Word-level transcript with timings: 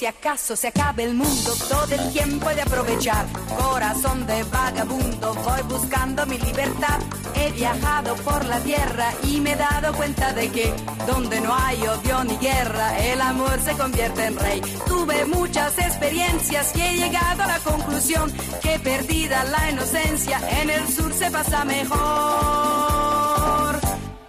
Si 0.00 0.06
acaso 0.06 0.56
se 0.56 0.68
acabe 0.68 1.04
el 1.04 1.12
mundo, 1.12 1.54
todo 1.68 1.94
el 1.94 2.10
tiempo 2.10 2.48
de 2.48 2.62
aprovechar. 2.62 3.26
Corazón 3.58 4.26
de 4.26 4.44
vagabundo, 4.44 5.34
voy 5.34 5.60
buscando 5.68 6.24
mi 6.24 6.38
libertad. 6.38 7.00
He 7.40 7.52
viajado 7.52 8.14
por 8.16 8.44
la 8.44 8.58
tierra 8.60 9.12
y 9.22 9.40
me 9.40 9.52
he 9.52 9.56
dado 9.56 9.94
cuenta 9.94 10.32
de 10.34 10.50
que 10.50 10.74
donde 11.06 11.40
no 11.40 11.54
hay 11.54 11.80
odio 11.86 12.22
ni 12.24 12.36
guerra, 12.36 12.98
el 12.98 13.20
amor 13.20 13.58
se 13.64 13.72
convierte 13.72 14.26
en 14.26 14.38
rey. 14.38 14.60
Tuve 14.86 15.24
muchas 15.24 15.78
experiencias 15.78 16.76
y 16.76 16.82
he 16.82 16.96
llegado 16.96 17.42
a 17.42 17.46
la 17.46 17.58
conclusión 17.60 18.30
que 18.62 18.78
perdida 18.80 19.44
la 19.44 19.70
inocencia, 19.70 20.38
en 20.60 20.68
el 20.70 20.86
sur 20.88 21.12
se 21.14 21.30
pasa 21.30 21.64
mejor. 21.64 21.98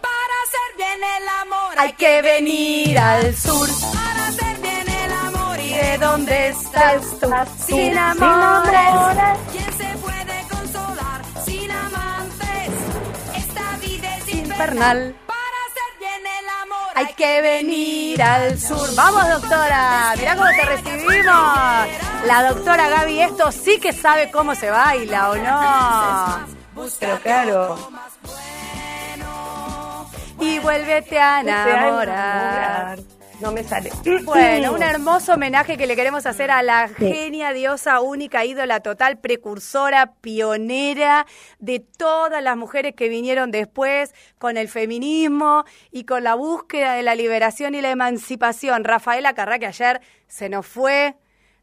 Para 0.07 0.35
hacer 0.45 0.69
bien 0.77 0.99
el 1.17 1.27
amor 1.41 1.73
hay 1.77 1.93
que 1.93 2.21
venir 2.21 2.97
al 2.97 3.35
sur. 3.35 3.67
Para 3.93 4.27
hacer 4.27 4.57
bien 4.61 4.87
el 4.89 5.11
amor 5.11 5.59
y 5.59 5.73
de 5.73 5.97
dónde 5.97 6.47
estás 6.49 7.01
tú. 7.19 7.27
Sin 7.67 7.97
amores, 7.97 9.37
¿quién 9.51 9.73
se 9.77 9.90
infernal. 14.61 15.15
Para 15.25 15.57
hacer 15.67 15.99
bien 15.99 16.21
el 16.21 16.49
amor 16.63 16.91
hay 16.95 17.13
que 17.13 17.41
venir 17.41 18.21
al 18.21 18.59
sur. 18.59 18.95
Vamos, 18.95 19.27
doctora. 19.29 20.13
Mirá 20.17 20.35
cómo 20.35 20.49
te 20.49 20.65
recibimos. 20.65 21.87
La 22.25 22.49
doctora 22.49 22.89
Gaby, 22.89 23.21
esto 23.21 23.51
sí 23.51 23.79
que 23.79 23.93
sabe 23.93 24.29
cómo 24.31 24.55
se 24.55 24.69
baila, 24.69 25.31
¿o 25.31 25.35
no? 25.35 26.89
Pero 26.99 27.19
claro. 27.19 27.91
Y 30.39 30.59
vuélvete 30.59 31.19
a 31.19 31.41
enamorar. 31.41 32.99
No 33.41 33.51
me 33.51 33.63
sale. 33.63 33.91
Bueno, 34.23 34.73
un 34.73 34.83
hermoso 34.83 35.33
homenaje 35.33 35.77
que 35.77 35.87
le 35.87 35.95
queremos 35.95 36.25
hacer 36.25 36.51
a 36.51 36.61
la 36.61 36.87
genia, 36.87 37.53
diosa, 37.53 37.99
única, 37.99 38.45
ídola 38.45 38.81
total, 38.81 39.17
precursora, 39.19 40.13
pionera 40.21 41.25
de 41.59 41.79
todas 41.79 42.43
las 42.43 42.55
mujeres 42.55 42.93
que 42.95 43.09
vinieron 43.09 43.49
después 43.51 44.13
con 44.37 44.57
el 44.57 44.67
feminismo 44.69 45.65
y 45.91 46.03
con 46.03 46.23
la 46.23 46.35
búsqueda 46.35 46.93
de 46.93 47.01
la 47.01 47.15
liberación 47.15 47.73
y 47.73 47.81
la 47.81 47.89
emancipación. 47.89 48.83
Rafaela 48.83 49.33
Carrá, 49.33 49.57
que 49.57 49.67
ayer 49.67 50.01
se 50.27 50.47
nos 50.47 50.67
fue 50.67 51.15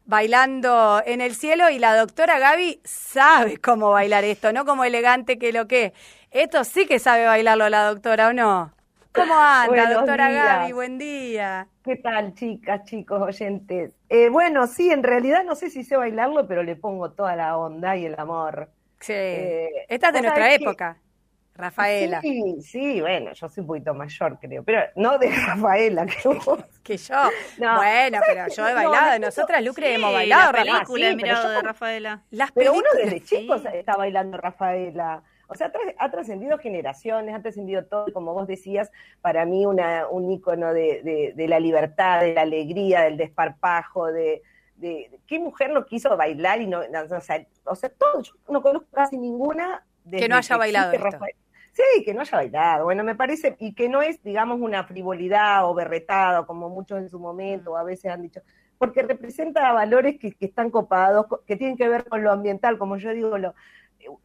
bailando 0.05 1.01
en 1.05 1.21
el 1.21 1.35
cielo 1.35 1.69
y 1.69 1.79
la 1.79 1.95
doctora 1.95 2.39
Gaby 2.39 2.81
sabe 2.83 3.57
cómo 3.57 3.91
bailar 3.91 4.23
esto, 4.25 4.51
no 4.51 4.65
como 4.65 4.83
elegante 4.83 5.37
que 5.37 5.53
lo 5.53 5.67
que. 5.67 5.93
Esto 6.31 6.63
sí 6.63 6.85
que 6.85 6.99
sabe 6.99 7.25
bailarlo 7.25 7.69
la 7.69 7.85
doctora, 7.85 8.27
¿o 8.27 8.33
no? 8.33 8.78
¿Cómo 9.13 9.33
anda, 9.35 9.67
Buenos 9.67 9.93
doctora 9.95 10.29
días. 10.29 10.45
Gaby? 10.59 10.71
Buen 10.71 10.97
día. 10.97 11.67
¿Qué 11.83 11.95
tal, 11.97 12.33
chicas, 12.35 12.83
chicos, 12.85 13.21
oyentes? 13.21 13.95
Eh, 14.07 14.29
bueno, 14.29 14.67
sí, 14.67 14.91
en 14.91 15.03
realidad 15.03 15.43
no 15.43 15.55
sé 15.55 15.69
si 15.69 15.83
sé 15.83 15.97
bailarlo, 15.97 16.47
pero 16.47 16.61
le 16.63 16.75
pongo 16.75 17.11
toda 17.11 17.35
la 17.35 17.57
onda 17.57 17.97
y 17.97 18.05
el 18.05 18.19
amor. 18.19 18.69
Sí. 18.99 19.13
Eh, 19.15 19.69
Esta 19.87 20.07
es 20.09 20.13
de 20.13 20.21
nuestra 20.21 20.47
que- 20.49 20.55
época, 20.55 20.97
Rafaela. 21.55 22.21
Sí, 22.21 22.61
sí, 22.61 23.01
bueno, 23.01 23.33
yo 23.33 23.49
soy 23.49 23.61
un 23.61 23.67
poquito 23.67 23.93
mayor, 23.95 24.37
creo, 24.39 24.63
pero 24.63 24.81
no 24.95 25.17
de 25.17 25.29
Rafaela, 25.47 26.05
que 26.05 26.27
vos. 26.45 26.59
Que 26.83 26.95
yo. 26.97 27.15
No, 27.57 27.75
bueno, 27.77 28.19
pero 28.25 28.39
¿sabes 28.41 28.55
yo 28.55 28.67
he 28.67 28.73
bailado, 28.75 29.19
nosotras, 29.19 29.63
Lucre, 29.63 29.87
Sí, 29.87 29.93
hemos 29.95 30.13
bailado, 30.13 30.51
la 30.51 30.63
película 30.63 31.09
sí, 31.09 31.15
mirado 31.15 31.43
yo 31.43 31.49
de 31.49 31.61
Rafaela. 31.63 32.21
Las 32.29 32.51
Pero 32.51 32.73
uno 32.73 32.87
desde 32.95 33.21
chicos 33.23 33.61
sí. 33.63 33.67
está 33.73 33.97
bailando 33.97 34.37
Rafaela. 34.37 35.23
O 35.49 35.55
sea, 35.55 35.67
ha 35.67 35.71
tra- 35.73 35.95
ha 35.97 36.11
trascendido 36.11 36.57
generaciones, 36.59 37.33
ha 37.35 37.41
trascendido 37.41 37.83
todo, 37.85 38.05
como 38.13 38.33
vos 38.33 38.47
decías, 38.47 38.91
para 39.21 39.45
mí 39.45 39.65
una, 39.65 40.07
un 40.07 40.29
ícono 40.31 40.73
de, 40.73 41.01
de- 41.03 41.33
de 41.35 41.47
la 41.47 41.59
libertad, 41.59 42.21
de 42.21 42.33
la 42.35 42.41
alegría, 42.41 43.01
del 43.01 43.17
desparpajo, 43.17 44.07
de, 44.07 44.41
de- 44.75 45.19
¿qué 45.27 45.39
mujer 45.39 45.71
no 45.71 45.85
quiso 45.85 46.15
bailar 46.15 46.61
y 46.61 46.67
no, 46.67 46.79
o 46.79 47.21
sea, 47.21 47.45
o 47.65 47.75
sea, 47.75 47.89
todo, 47.89 48.21
yo 48.21 48.33
no 48.47 48.61
conozco 48.61 48.87
casi 48.93 49.17
ninguna 49.17 49.83
desde 50.03 50.25
Que 50.25 50.29
no 50.29 50.37
haya 50.37 50.57
bailado 50.57 50.91
esto. 50.93 51.17
Sí, 51.73 52.03
que 52.03 52.13
no 52.13 52.21
haya 52.21 52.37
bailado. 52.37 52.83
Bueno, 52.85 53.03
me 53.03 53.15
parece, 53.15 53.55
y 53.59 53.73
que 53.73 53.89
no 53.89 54.01
es, 54.01 54.21
digamos, 54.23 54.59
una 54.59 54.83
frivolidad 54.83 55.65
o 55.69 55.73
berretada, 55.73 56.45
como 56.45 56.67
muchos 56.69 56.99
en 56.99 57.09
su 57.09 57.19
momento, 57.19 57.71
o 57.71 57.77
a 57.77 57.83
veces 57.83 58.11
han 58.11 58.21
dicho, 58.21 58.41
porque 58.77 59.01
representa 59.03 59.71
valores 59.71 60.19
que, 60.19 60.31
que 60.33 60.45
están 60.45 60.71
copados, 60.71 61.27
co- 61.27 61.41
que 61.45 61.55
tienen 61.55 61.77
que 61.77 61.87
ver 61.87 62.05
con 62.05 62.23
lo 62.23 62.31
ambiental, 62.31 62.77
como 62.77 62.97
yo 62.97 63.11
digo, 63.13 63.37
lo, 63.37 63.53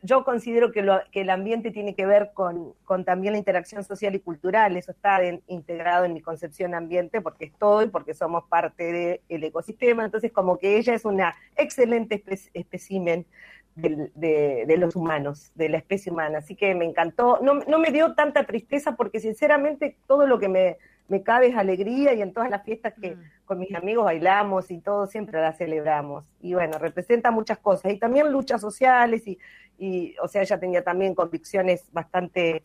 yo 0.03 0.25
considero 0.25 0.73
que, 0.73 0.83
lo- 0.83 1.01
que 1.11 1.23
el 1.23 1.31
ambiente 1.31 1.71
tiene 1.71 1.95
que 1.95 2.07
ver 2.07 2.31
con, 2.35 2.75
con 2.85 3.05
también 3.05 3.33
la 3.33 3.39
interacción 3.39 3.83
social 3.85 4.15
y 4.15 4.21
cultural, 4.21 4.77
eso 4.77 4.93
está 4.93 5.23
en- 5.23 5.43
integrado 5.47 6.05
en 6.05 6.15
mi 6.15 6.21
concepción 6.21 6.75
ambiente, 6.75 7.21
porque 7.21 7.47
es 7.47 7.53
todo 7.59 7.83
y 7.83 7.89
porque 7.89 8.15
somos 8.15 8.45
parte 8.45 9.21
del 9.29 9.45
ecosistema, 9.45 10.05
entonces 10.05 10.33
como 10.33 10.59
que 10.59 10.77
ella 10.77 10.95
es 10.95 11.05
una 11.05 11.35
excelente 11.57 12.23
espe- 12.25 12.51
espécimen 12.55 13.27
del- 13.75 14.13
de, 14.15 14.65
de 14.67 14.77
los 14.77 14.95
humanos, 14.95 15.51
de 15.57 15.69
la 15.69 15.79
especie 15.79 16.13
humana, 16.13 16.39
así 16.39 16.55
que 16.55 16.75
me 16.77 16.85
encantó, 16.85 17.41
no, 17.43 17.55
no 17.55 17.79
me 17.81 17.91
dio 17.91 18.15
tanta 18.15 18.45
tristeza 18.45 18.95
porque 18.97 19.19
sinceramente 19.19 19.97
todo 20.07 20.27
lo 20.29 20.39
que 20.39 20.49
me, 20.49 20.77
me 21.09 21.23
cabe 21.23 21.49
es 21.49 21.57
alegría 21.57 22.15
y 22.15 22.23
en 22.23 22.33
todas 22.33 22.49
las 22.51 22.63
fiestas 22.65 22.95
que 23.01 23.17
Mm. 23.17 23.23
con 23.45 23.59
mis 23.59 23.75
amigos 23.75 24.05
bailamos 24.07 24.71
y 24.71 24.79
todo 24.79 25.07
siempre 25.07 25.39
la 25.39 25.53
celebramos. 25.53 26.25
Y 26.41 26.55
bueno, 26.55 26.79
representa 26.79 27.31
muchas 27.31 27.59
cosas. 27.59 27.93
Y 27.93 27.99
también 27.99 28.33
luchas 28.33 28.61
sociales 28.63 29.27
y, 29.27 29.39
y 29.79 30.15
o 30.23 30.29
sea, 30.29 30.43
ella 30.43 30.59
tenía 30.59 30.83
también 30.83 31.15
convicciones 31.15 31.91
bastante 31.93 32.63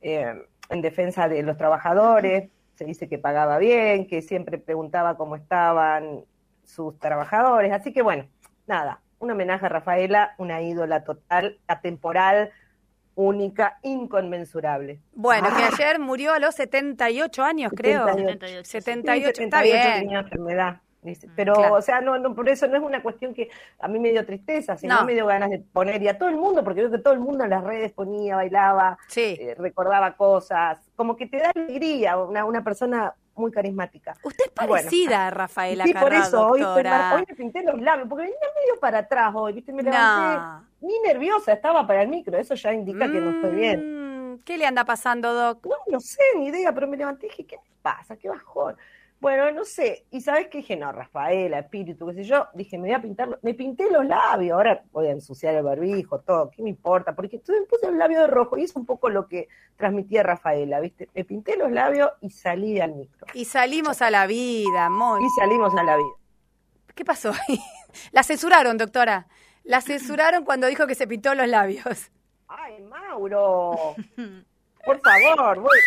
eh, 0.00 0.34
en 0.68 0.82
defensa 0.82 1.28
de 1.28 1.42
los 1.42 1.56
trabajadores, 1.56 2.50
se 2.74 2.84
dice 2.84 3.08
que 3.08 3.18
pagaba 3.18 3.58
bien, 3.58 4.06
que 4.06 4.22
siempre 4.22 4.58
preguntaba 4.58 5.16
cómo 5.16 5.36
estaban 5.36 6.24
sus 6.64 6.98
trabajadores, 6.98 7.72
así 7.72 7.92
que 7.92 8.02
bueno, 8.02 8.26
nada, 8.66 9.00
un 9.18 9.30
homenaje 9.30 9.66
a 9.66 9.68
Rafaela, 9.68 10.34
una 10.38 10.60
ídola 10.62 11.04
total, 11.04 11.58
atemporal, 11.66 12.50
única, 13.14 13.78
inconmensurable. 13.82 15.00
Bueno, 15.14 15.48
que 15.56 15.62
ayer 15.62 15.98
murió 15.98 16.34
a 16.34 16.38
los 16.38 16.54
78 16.54 17.42
años, 17.42 17.72
creo. 17.74 18.06
78. 18.06 18.64
78, 18.64 19.32
Sí, 19.34 19.44
está 19.44 19.60
78 19.60 19.62
bien. 19.62 20.00
tenía 20.00 20.18
enfermedad. 20.20 20.80
Dice. 21.10 21.28
Pero, 21.36 21.54
Claro. 21.54 21.74
o 21.74 21.82
sea, 21.82 22.00
no, 22.00 22.18
no, 22.18 22.34
por 22.34 22.48
eso 22.48 22.66
no 22.66 22.76
es 22.76 22.82
una 22.82 23.02
cuestión 23.02 23.34
que 23.34 23.48
a 23.78 23.88
mí 23.88 23.98
me 23.98 24.10
dio 24.10 24.24
tristeza, 24.26 24.76
sino 24.76 24.96
No. 24.96 25.04
me 25.04 25.14
dio 25.14 25.26
ganas 25.26 25.50
de 25.50 25.58
poner, 25.58 26.02
y 26.02 26.08
a 26.08 26.18
todo 26.18 26.28
el 26.28 26.36
mundo, 26.36 26.62
porque 26.64 26.80
veo 26.82 26.90
que 26.90 26.98
todo 26.98 27.14
el 27.14 27.20
mundo 27.20 27.44
en 27.44 27.50
las 27.50 27.64
redes 27.64 27.92
ponía, 27.92 28.36
bailaba, 28.36 28.98
Sí. 29.08 29.36
eh, 29.40 29.54
recordaba 29.58 30.16
cosas, 30.16 30.78
como 30.96 31.16
que 31.16 31.26
te 31.26 31.38
da 31.38 31.50
alegría, 31.54 32.16
una, 32.18 32.44
una 32.44 32.62
persona 32.64 33.14
muy 33.34 33.50
carismática. 33.50 34.14
Usted 34.24 34.44
es 34.46 34.50
Y 34.50 34.54
bueno, 34.66 34.72
parecida 34.72 35.26
a 35.26 35.30
Rafaela 35.30 35.84
sí, 35.84 35.92
por 35.92 36.12
eso 36.14 36.46
hoy, 36.48 36.60
doctora. 36.60 37.14
hoy 37.16 37.24
me 37.28 37.34
pinté 37.34 37.62
los 37.62 37.78
labios, 37.80 38.08
porque 38.08 38.22
venía 38.22 38.38
medio 38.54 38.80
para 38.80 38.98
atrás 39.00 39.32
hoy, 39.34 39.52
¿viste? 39.52 39.72
Me 39.72 39.82
levanté 39.82 40.40
ni 40.80 40.98
nerviosa, 41.00 41.52
estaba 41.52 41.86
para 41.86 42.02
el 42.02 42.08
micro, 42.08 42.38
eso 42.38 42.54
ya 42.54 42.72
indica 42.72 43.10
que 43.10 43.20
no 43.20 43.30
estoy 43.30 43.54
bien. 43.54 44.32
Mm, 44.34 44.38
¿Qué 44.44 44.56
le 44.58 44.66
anda 44.66 44.84
pasando, 44.84 45.34
Doc? 45.34 45.66
No, 45.66 45.76
no 45.88 46.00
sé, 46.00 46.22
ni 46.38 46.46
idea, 46.46 46.72
pero 46.72 46.86
me 46.86 46.96
levanté 46.96 47.26
y 47.26 47.28
dije, 47.30 47.44
¿qué 47.46 47.56
me 47.56 47.70
pasa? 47.82 48.16
¿Qué 48.16 48.28
bajón? 48.28 48.76
Bueno, 49.18 49.50
no 49.50 49.64
sé. 49.64 50.04
Y 50.10 50.20
sabes 50.20 50.48
qué 50.48 50.58
dije, 50.58 50.76
no, 50.76 50.92
Rafaela, 50.92 51.60
espíritu, 51.60 52.06
qué 52.06 52.14
sé 52.14 52.24
yo. 52.24 52.46
Dije, 52.54 52.76
me 52.76 52.88
voy 52.88 52.94
a 52.94 53.00
pintar, 53.00 53.38
me 53.42 53.54
pinté 53.54 53.90
los 53.90 54.04
labios, 54.04 54.54
ahora 54.54 54.82
voy 54.92 55.06
a 55.06 55.12
ensuciar 55.12 55.54
el 55.54 55.64
barbijo, 55.64 56.20
todo, 56.20 56.50
¿qué 56.50 56.62
me 56.62 56.68
importa? 56.68 57.14
Porque 57.14 57.36
entonces 57.36 57.62
me 57.62 57.66
puse 57.66 57.86
los 57.86 57.96
labios 57.96 58.20
de 58.20 58.26
rojo 58.26 58.58
y 58.58 58.64
es 58.64 58.76
un 58.76 58.84
poco 58.84 59.08
lo 59.08 59.26
que 59.26 59.48
transmitía 59.76 60.22
Rafaela, 60.22 60.80
¿viste? 60.80 61.08
Me 61.14 61.24
pinté 61.24 61.56
los 61.56 61.72
labios 61.72 62.10
y 62.20 62.30
salí 62.30 62.78
al 62.78 62.94
micro. 62.94 63.26
Y 63.32 63.46
salimos 63.46 64.02
a 64.02 64.10
la 64.10 64.26
vida, 64.26 64.90
muy. 64.90 65.24
Y 65.24 65.30
salimos 65.30 65.74
a 65.74 65.82
la 65.82 65.96
vida. 65.96 66.14
¿Qué 66.94 67.04
pasó 67.04 67.30
ahí? 67.30 67.58
La 68.12 68.22
censuraron, 68.22 68.76
doctora. 68.76 69.26
La 69.64 69.80
censuraron 69.80 70.44
cuando 70.44 70.66
dijo 70.66 70.86
que 70.86 70.94
se 70.94 71.06
pintó 71.06 71.34
los 71.34 71.48
labios. 71.48 72.10
¡Ay, 72.48 72.80
Mauro! 72.82 73.94
Por 74.84 75.00
favor, 75.00 75.60
voy. 75.60 75.78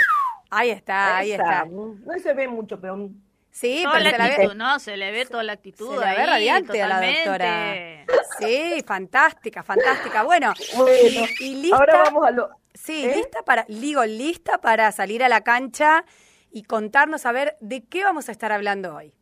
Ahí 0.50 0.70
está, 0.72 1.18
ahí 1.18 1.32
está. 1.32 1.66
No 1.66 2.20
se 2.22 2.34
ve 2.34 2.48
mucho, 2.48 2.80
pero 2.80 3.10
Sí, 3.52 3.82
toda 3.84 3.98
pero 3.98 4.04
la 4.04 4.12
se 4.12 4.18
la 4.18 4.24
ve. 4.26 4.34
actitud, 4.34 4.56
¿no? 4.56 4.80
Se 4.80 4.98
le 4.98 5.12
ve 5.12 5.26
toda 5.26 5.44
la 5.44 5.54
actitud 5.54 5.94
Se 5.94 6.00
la 6.00 6.12
ve 6.14 6.22
ahí, 6.22 6.28
radiante 6.28 6.82
a 6.82 6.88
la 6.88 6.96
totalmente. 6.96 8.06
Sí, 8.40 8.84
fantástica, 8.86 9.64
fantástica. 9.64 10.24
Bueno, 10.24 10.54
bueno. 10.78 11.28
y 11.40 11.56
lista. 11.56 11.78
Ahora 11.78 12.04
vamos 12.04 12.26
a 12.28 12.32
lo. 12.32 12.50
Sí, 12.74 13.06
¿Eh? 13.06 13.16
lista 13.18 13.44
para, 13.44 13.66
digo, 13.68 14.06
lista 14.06 14.60
para 14.60 14.92
salir 14.92 15.24
a 15.24 15.30
la 15.30 15.42
cancha 15.42 16.06
y 16.52 16.64
contarnos 16.64 17.26
a 17.26 17.32
ver 17.32 17.58
de 17.60 17.84
qué 17.86 18.04
vamos 18.04 18.30
a 18.30 18.32
estar 18.32 18.52
hablando 18.52 18.96
hoy. 18.96 19.14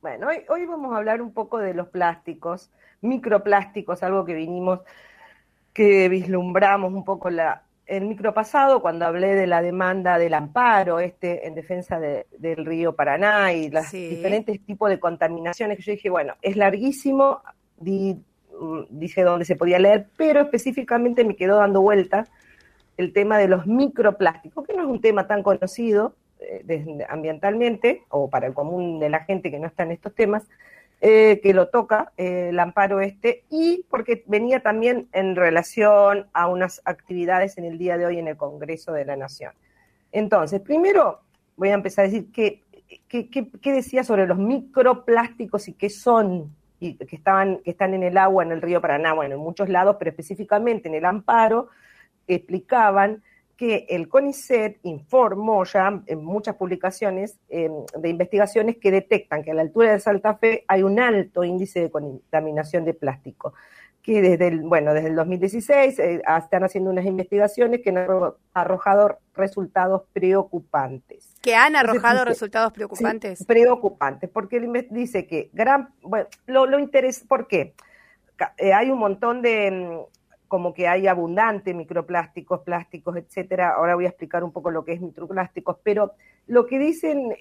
Bueno, 0.00 0.28
hoy, 0.28 0.44
hoy 0.48 0.66
vamos 0.66 0.94
a 0.94 0.96
hablar 0.96 1.20
un 1.20 1.32
poco 1.32 1.58
de 1.58 1.74
los 1.74 1.88
plásticos, 1.88 2.70
microplásticos, 3.02 4.02
algo 4.02 4.24
que 4.24 4.34
vinimos, 4.34 4.80
que 5.74 6.08
vislumbramos 6.08 6.92
un 6.92 7.04
poco 7.04 7.30
la, 7.30 7.64
el 7.86 8.04
micro 8.06 8.32
pasado, 8.32 8.80
cuando 8.80 9.06
hablé 9.06 9.34
de 9.34 9.46
la 9.46 9.60
demanda 9.60 10.18
del 10.18 10.34
amparo 10.34 11.00
este 11.00 11.46
en 11.46 11.54
defensa 11.54 11.98
de, 11.98 12.26
del 12.38 12.64
río 12.64 12.94
Paraná 12.94 13.52
y 13.52 13.70
los 13.70 13.90
diferentes 13.90 14.64
tipos 14.64 14.88
de 14.88 15.00
contaminaciones, 15.00 15.76
que 15.78 15.82
yo 15.82 15.92
dije, 15.92 16.10
bueno, 16.10 16.34
es 16.42 16.56
larguísimo, 16.56 17.42
di, 17.76 18.18
mm, 18.60 18.82
dije 18.90 19.22
dónde 19.22 19.44
se 19.44 19.56
podía 19.56 19.78
leer, 19.78 20.06
pero 20.16 20.40
específicamente 20.40 21.24
me 21.24 21.36
quedó 21.36 21.56
dando 21.56 21.82
vuelta 21.82 22.28
el 22.96 23.12
tema 23.12 23.38
de 23.38 23.48
los 23.48 23.66
microplásticos, 23.66 24.66
que 24.66 24.74
no 24.74 24.82
es 24.82 24.88
un 24.88 25.00
tema 25.00 25.26
tan 25.26 25.42
conocido 25.42 26.14
eh, 26.40 27.04
ambientalmente 27.08 28.02
o 28.08 28.30
para 28.30 28.46
el 28.46 28.54
común 28.54 29.00
de 29.00 29.10
la 29.10 29.24
gente 29.24 29.50
que 29.50 29.58
no 29.58 29.66
está 29.66 29.82
en 29.82 29.92
estos 29.92 30.14
temas, 30.14 30.44
eh, 31.04 31.40
que 31.42 31.52
lo 31.52 31.68
toca 31.68 32.12
eh, 32.16 32.50
el 32.50 32.60
amparo 32.60 33.00
este 33.00 33.42
y 33.50 33.84
porque 33.90 34.22
venía 34.28 34.60
también 34.60 35.08
en 35.12 35.34
relación 35.34 36.28
a 36.32 36.46
unas 36.46 36.80
actividades 36.84 37.58
en 37.58 37.64
el 37.64 37.76
día 37.76 37.98
de 37.98 38.06
hoy 38.06 38.18
en 38.20 38.28
el 38.28 38.36
Congreso 38.36 38.92
de 38.92 39.04
la 39.04 39.16
Nación. 39.16 39.52
Entonces, 40.12 40.60
primero 40.60 41.20
voy 41.56 41.70
a 41.70 41.74
empezar 41.74 42.04
a 42.04 42.08
decir 42.08 42.30
qué 42.32 42.62
que, 43.08 43.72
decía 43.72 44.04
sobre 44.04 44.26
los 44.26 44.38
microplásticos 44.38 45.68
y 45.68 45.74
qué 45.74 45.90
son 45.90 46.54
y 46.80 46.94
que 46.94 47.16
estaban 47.16 47.58
que 47.58 47.70
están 47.70 47.94
en 47.94 48.02
el 48.02 48.16
agua 48.16 48.44
en 48.44 48.52
el 48.52 48.62
río 48.62 48.80
Paraná, 48.80 49.12
bueno, 49.12 49.34
en 49.34 49.40
muchos 49.40 49.68
lados, 49.68 49.96
pero 49.98 50.10
específicamente 50.10 50.88
en 50.88 50.94
el 50.94 51.04
amparo 51.04 51.68
explicaban 52.26 53.22
que 53.56 53.86
el 53.88 54.08
CONICET 54.08 54.78
informó 54.82 55.64
ya 55.64 56.02
en 56.06 56.24
muchas 56.24 56.56
publicaciones 56.56 57.38
em, 57.48 57.72
de 57.96 58.08
investigaciones 58.08 58.76
que 58.78 58.90
detectan 58.90 59.42
que 59.42 59.50
a 59.50 59.54
la 59.54 59.62
altura 59.62 59.92
de 59.92 60.00
Santa 60.00 60.34
Fe 60.34 60.64
hay 60.68 60.82
un 60.82 60.98
alto 60.98 61.44
índice 61.44 61.80
de 61.80 61.90
contaminación 61.90 62.84
de 62.84 62.94
plástico, 62.94 63.54
que 64.02 64.20
desde 64.20 64.48
el, 64.48 64.62
bueno, 64.62 64.92
desde 64.94 65.08
el 65.08 65.14
2016 65.14 65.98
eh, 65.98 66.22
están 66.38 66.64
haciendo 66.64 66.90
unas 66.90 67.06
investigaciones 67.06 67.80
que 67.82 67.90
han 67.90 67.98
arrojado 68.52 69.18
resultados 69.34 70.02
preocupantes. 70.12 71.32
¿Que 71.40 71.54
han 71.54 71.76
arrojado 71.76 72.24
resultados 72.24 72.72
preocupantes? 72.72 73.44
preocupantes, 73.46 74.28
porque 74.28 74.60
dice 74.90 75.26
que 75.26 75.50
gran, 75.52 75.90
bueno, 76.02 76.26
lo, 76.46 76.66
lo 76.66 76.78
interesa, 76.78 77.24
¿por 77.28 77.46
qué? 77.46 77.74
Eh, 78.56 78.72
hay 78.72 78.90
un 78.90 78.98
montón 78.98 79.40
de 79.40 79.66
em, 79.68 80.00
como 80.52 80.74
que 80.74 80.86
hay 80.86 81.06
abundante 81.06 81.72
microplásticos, 81.72 82.60
plásticos, 82.60 83.16
etcétera. 83.16 83.70
Ahora 83.70 83.94
voy 83.94 84.04
a 84.04 84.10
explicar 84.10 84.44
un 84.44 84.52
poco 84.52 84.70
lo 84.70 84.84
que 84.84 84.92
es 84.92 85.00
microplásticos, 85.00 85.78
pero 85.82 86.12
lo 86.46 86.66
que 86.66 86.78
dicen 86.78 87.34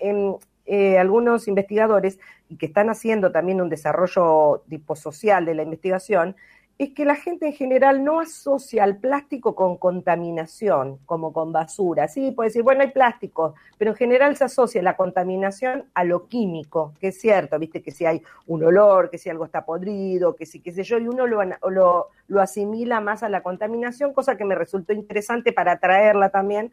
eh, 0.65 0.97
algunos 0.97 1.49
investigadores 1.49 2.21
y 2.47 2.55
que 2.55 2.67
están 2.67 2.89
haciendo 2.89 3.33
también 3.33 3.59
un 3.59 3.67
desarrollo 3.67 4.63
tipo 4.69 4.95
social 4.95 5.43
de 5.43 5.55
la 5.55 5.63
investigación 5.63 6.37
es 6.83 6.95
que 6.95 7.05
la 7.05 7.15
gente 7.15 7.45
en 7.45 7.53
general 7.53 8.03
no 8.03 8.19
asocia 8.19 8.83
al 8.83 8.97
plástico 8.97 9.53
con 9.53 9.77
contaminación, 9.77 10.97
como 11.05 11.31
con 11.31 11.51
basura. 11.51 12.07
Sí, 12.07 12.31
puede 12.31 12.49
decir, 12.49 12.63
bueno, 12.63 12.81
hay 12.81 12.89
plástico, 12.89 13.53
pero 13.77 13.91
en 13.91 13.97
general 13.97 14.35
se 14.35 14.45
asocia 14.45 14.81
la 14.81 14.97
contaminación 14.97 15.85
a 15.93 16.03
lo 16.03 16.27
químico, 16.27 16.95
que 16.99 17.09
es 17.09 17.21
cierto, 17.21 17.59
viste, 17.59 17.83
que 17.83 17.91
si 17.91 18.07
hay 18.07 18.23
un 18.47 18.63
olor, 18.63 19.11
que 19.11 19.19
si 19.19 19.29
algo 19.29 19.45
está 19.45 19.63
podrido, 19.63 20.35
que 20.35 20.47
si 20.47 20.59
qué 20.59 20.71
sé 20.71 20.81
yo, 20.81 20.97
y 20.97 21.07
uno 21.07 21.27
lo, 21.27 21.43
lo, 21.69 22.07
lo 22.27 22.41
asimila 22.41 22.99
más 22.99 23.21
a 23.21 23.29
la 23.29 23.43
contaminación, 23.43 24.11
cosa 24.11 24.35
que 24.35 24.45
me 24.45 24.55
resultó 24.55 24.91
interesante 24.91 25.53
para 25.53 25.77
traerla 25.77 26.29
también, 26.29 26.71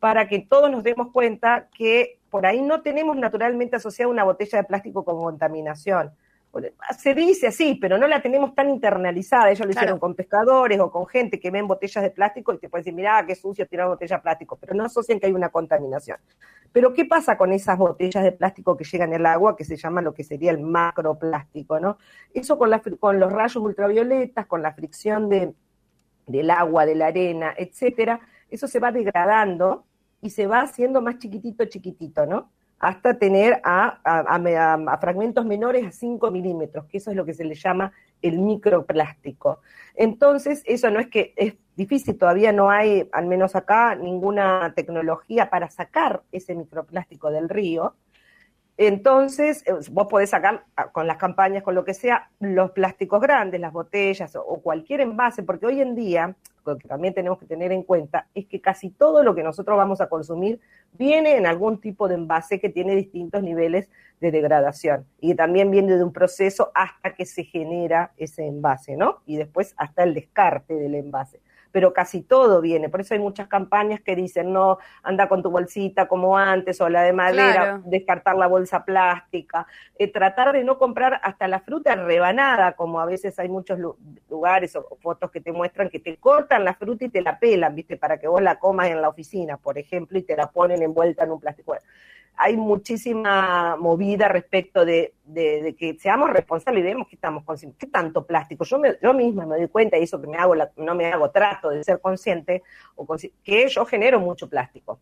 para 0.00 0.26
que 0.26 0.40
todos 0.40 0.72
nos 0.72 0.82
demos 0.82 1.12
cuenta 1.12 1.68
que 1.72 2.18
por 2.30 2.46
ahí 2.46 2.62
no 2.62 2.82
tenemos 2.82 3.16
naturalmente 3.16 3.76
asociada 3.76 4.10
una 4.10 4.24
botella 4.24 4.58
de 4.58 4.64
plástico 4.64 5.04
con 5.04 5.20
contaminación 5.20 6.10
se 6.98 7.14
dice 7.14 7.48
así, 7.48 7.74
pero 7.80 7.98
no 7.98 8.06
la 8.06 8.20
tenemos 8.20 8.54
tan 8.54 8.70
internalizada. 8.70 9.50
Ellos 9.50 9.66
lo 9.66 9.72
hicieron 9.72 9.98
con 9.98 10.14
pescadores 10.14 10.78
o 10.80 10.90
con 10.90 11.06
gente 11.06 11.38
que 11.40 11.50
ven 11.50 11.66
botellas 11.66 12.02
de 12.02 12.10
plástico 12.10 12.52
y 12.52 12.58
te 12.58 12.68
pueden 12.68 12.84
decir, 12.84 12.94
mira, 12.94 13.24
qué 13.26 13.34
sucio 13.34 13.66
tirar 13.66 13.88
botella 13.88 14.16
de 14.16 14.22
plástico, 14.22 14.56
pero 14.56 14.74
no 14.74 14.84
asocian 14.84 15.18
que 15.20 15.26
hay 15.26 15.32
una 15.32 15.48
contaminación. 15.48 16.18
Pero 16.72 16.92
¿qué 16.92 17.04
pasa 17.04 17.36
con 17.36 17.52
esas 17.52 17.78
botellas 17.78 18.22
de 18.22 18.32
plástico 18.32 18.76
que 18.76 18.84
llegan 18.84 19.14
al 19.14 19.26
agua, 19.26 19.56
que 19.56 19.64
se 19.64 19.76
llama 19.76 20.02
lo 20.02 20.14
que 20.14 20.24
sería 20.24 20.50
el 20.50 20.60
macroplástico, 20.60 21.80
¿no? 21.80 21.98
Eso 22.34 22.58
con, 22.58 22.70
con 23.00 23.18
los 23.20 23.32
rayos 23.32 23.56
ultravioletas, 23.56 24.46
con 24.46 24.62
la 24.62 24.72
fricción 24.72 25.28
de, 25.28 25.54
del 26.26 26.50
agua, 26.50 26.86
de 26.86 26.94
la 26.94 27.06
arena, 27.06 27.54
etcétera, 27.56 28.20
eso 28.50 28.68
se 28.68 28.80
va 28.80 28.92
degradando 28.92 29.86
y 30.20 30.30
se 30.30 30.46
va 30.46 30.60
haciendo 30.60 31.00
más 31.00 31.18
chiquitito, 31.18 31.64
chiquitito, 31.66 32.26
¿no? 32.26 32.50
Hasta 32.78 33.18
tener 33.18 33.60
a, 33.64 34.00
a, 34.04 34.98
fragmentos 34.98 35.46
menores 35.46 35.86
a 35.86 35.92
5 35.92 36.30
milímetros, 36.30 36.86
que 36.86 36.98
eso 36.98 37.10
es 37.10 37.16
lo 37.16 37.24
que 37.24 37.34
se 37.34 37.44
le 37.44 37.54
llama 37.54 37.92
el 38.22 38.38
microplástico. 38.38 39.60
Entonces, 39.94 40.62
eso 40.66 40.90
no 40.90 41.00
es 41.00 41.08
que 41.08 41.32
es 41.36 41.54
difícil, 41.74 42.18
todavía 42.18 42.52
no 42.52 42.70
hay, 42.70 43.08
al 43.12 43.26
menos 43.26 43.56
acá, 43.56 43.94
ninguna 43.94 44.72
tecnología 44.74 45.48
para 45.48 45.70
sacar 45.70 46.22
ese 46.32 46.54
microplástico 46.54 47.30
del 47.30 47.48
río. 47.48 47.94
Entonces, 48.78 49.62
eh, 49.66 49.72
vos 49.90 50.06
podés 50.08 50.30
sacar 50.30 50.64
ah, 50.76 50.90
con 50.92 51.06
las 51.06 51.16
campañas, 51.16 51.62
con 51.62 51.74
lo 51.74 51.84
que 51.84 51.94
sea, 51.94 52.30
los 52.40 52.72
plásticos 52.72 53.20
grandes, 53.20 53.60
las 53.60 53.72
botellas 53.72 54.36
o 54.36 54.60
cualquier 54.60 55.00
envase, 55.00 55.42
porque 55.42 55.66
hoy 55.66 55.80
en 55.80 55.94
día 55.94 56.36
que 56.74 56.88
también 56.88 57.14
tenemos 57.14 57.38
que 57.38 57.46
tener 57.46 57.70
en 57.70 57.84
cuenta 57.84 58.26
es 58.34 58.46
que 58.46 58.60
casi 58.60 58.90
todo 58.90 59.22
lo 59.22 59.34
que 59.34 59.44
nosotros 59.44 59.76
vamos 59.76 60.00
a 60.00 60.08
consumir 60.08 60.58
viene 60.94 61.36
en 61.36 61.46
algún 61.46 61.80
tipo 61.80 62.08
de 62.08 62.16
envase 62.16 62.58
que 62.58 62.70
tiene 62.70 62.96
distintos 62.96 63.42
niveles 63.42 63.88
de 64.20 64.30
degradación 64.32 65.06
y 65.20 65.34
también 65.34 65.70
viene 65.70 65.96
de 65.96 66.02
un 66.02 66.12
proceso 66.12 66.72
hasta 66.74 67.14
que 67.14 67.26
se 67.26 67.44
genera 67.44 68.12
ese 68.16 68.46
envase, 68.46 68.96
¿no? 68.96 69.18
Y 69.26 69.36
después 69.36 69.74
hasta 69.76 70.02
el 70.02 70.14
descarte 70.14 70.74
del 70.74 70.94
envase 70.96 71.40
pero 71.76 71.92
casi 71.92 72.22
todo 72.22 72.62
viene. 72.62 72.88
Por 72.88 73.02
eso 73.02 73.12
hay 73.12 73.20
muchas 73.20 73.48
campañas 73.48 74.00
que 74.00 74.16
dicen, 74.16 74.50
no, 74.50 74.78
anda 75.02 75.28
con 75.28 75.42
tu 75.42 75.50
bolsita 75.50 76.08
como 76.08 76.38
antes, 76.38 76.80
o 76.80 76.88
la 76.88 77.02
de 77.02 77.12
madera, 77.12 77.82
descartar 77.84 78.34
la 78.34 78.46
bolsa 78.46 78.82
plástica, 78.82 79.66
eh, 79.98 80.10
tratar 80.10 80.54
de 80.54 80.64
no 80.64 80.78
comprar 80.78 81.20
hasta 81.22 81.46
la 81.48 81.60
fruta 81.60 81.94
rebanada, 81.94 82.72
como 82.76 82.98
a 82.98 83.04
veces 83.04 83.38
hay 83.38 83.50
muchos 83.50 83.78
lugares 84.30 84.74
o 84.74 84.96
fotos 85.02 85.30
que 85.30 85.42
te 85.42 85.52
muestran 85.52 85.90
que 85.90 86.00
te 86.00 86.16
cortan 86.16 86.64
la 86.64 86.72
fruta 86.72 87.04
y 87.04 87.10
te 87.10 87.20
la 87.20 87.38
pelan, 87.38 87.74
¿viste? 87.74 87.98
Para 87.98 88.18
que 88.18 88.26
vos 88.26 88.40
la 88.40 88.58
comas 88.58 88.86
en 88.86 89.02
la 89.02 89.10
oficina, 89.10 89.58
por 89.58 89.76
ejemplo, 89.76 90.18
y 90.18 90.22
te 90.22 90.34
la 90.34 90.50
ponen 90.50 90.82
envuelta 90.82 91.24
en 91.24 91.32
un 91.32 91.40
plástico 91.40 91.74
hay 92.36 92.56
muchísima 92.56 93.76
movida 93.76 94.28
respecto 94.28 94.84
de, 94.84 95.14
que 95.78 95.96
seamos 95.98 96.30
responsables 96.30 96.82
y 96.82 96.86
vemos 96.86 97.08
que 97.08 97.16
estamos 97.16 97.44
conscientes. 97.44 97.78
¿Qué 97.78 97.86
tanto 97.86 98.26
plástico? 98.26 98.64
Yo, 98.64 98.78
misma 99.14 99.46
me 99.46 99.56
doy 99.56 99.68
cuenta, 99.68 99.96
y 99.96 100.02
eso 100.02 100.20
que 100.20 100.26
me 100.26 100.36
hago, 100.36 100.54
no 100.76 100.94
me 100.94 101.06
hago 101.06 101.30
trato 101.30 101.70
de 101.70 101.82
ser 101.82 102.00
consciente, 102.00 102.62
o 102.94 103.06
que 103.42 103.68
yo 103.68 103.86
genero 103.86 104.20
mucho 104.20 104.48
plástico. 104.48 105.00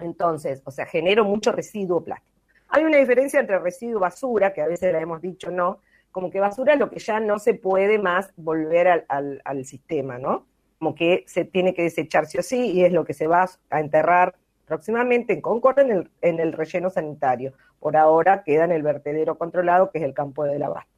Entonces, 0.00 0.62
o 0.64 0.70
sea, 0.70 0.86
genero 0.86 1.24
mucho 1.24 1.52
residuo 1.52 2.02
plástico. 2.02 2.40
Hay 2.68 2.84
una 2.84 2.98
diferencia 2.98 3.40
entre 3.40 3.58
residuo 3.58 3.98
y 3.98 4.00
basura, 4.00 4.52
que 4.52 4.62
a 4.62 4.66
veces 4.66 4.92
la 4.92 5.00
hemos 5.00 5.20
dicho 5.20 5.50
no, 5.50 5.80
como 6.10 6.30
que 6.30 6.40
basura 6.40 6.74
es 6.74 6.80
lo 6.80 6.90
que 6.90 6.98
ya 6.98 7.20
no 7.20 7.38
se 7.38 7.54
puede 7.54 7.98
más 7.98 8.32
volver 8.36 9.06
al 9.08 9.64
sistema, 9.64 10.18
¿no? 10.18 10.46
Como 10.78 10.94
que 10.94 11.24
se 11.26 11.44
tiene 11.44 11.74
que 11.74 11.82
desechar 11.82 12.26
sí 12.26 12.38
o 12.38 12.42
sí 12.42 12.72
y 12.72 12.84
es 12.84 12.92
lo 12.92 13.04
que 13.04 13.14
se 13.14 13.26
va 13.26 13.48
a 13.68 13.80
enterrar 13.80 14.34
próximamente 14.70 15.32
en 15.32 15.40
Concord 15.40 15.80
en 15.80 15.90
el, 15.90 16.10
en 16.22 16.38
el 16.38 16.52
relleno 16.52 16.90
sanitario. 16.90 17.54
Por 17.80 17.96
ahora 17.96 18.44
queda 18.44 18.64
en 18.64 18.70
el 18.70 18.84
vertedero 18.84 19.36
controlado, 19.36 19.90
que 19.90 19.98
es 19.98 20.04
el 20.04 20.14
campo 20.14 20.44
de 20.44 20.64
abasto. 20.64 20.92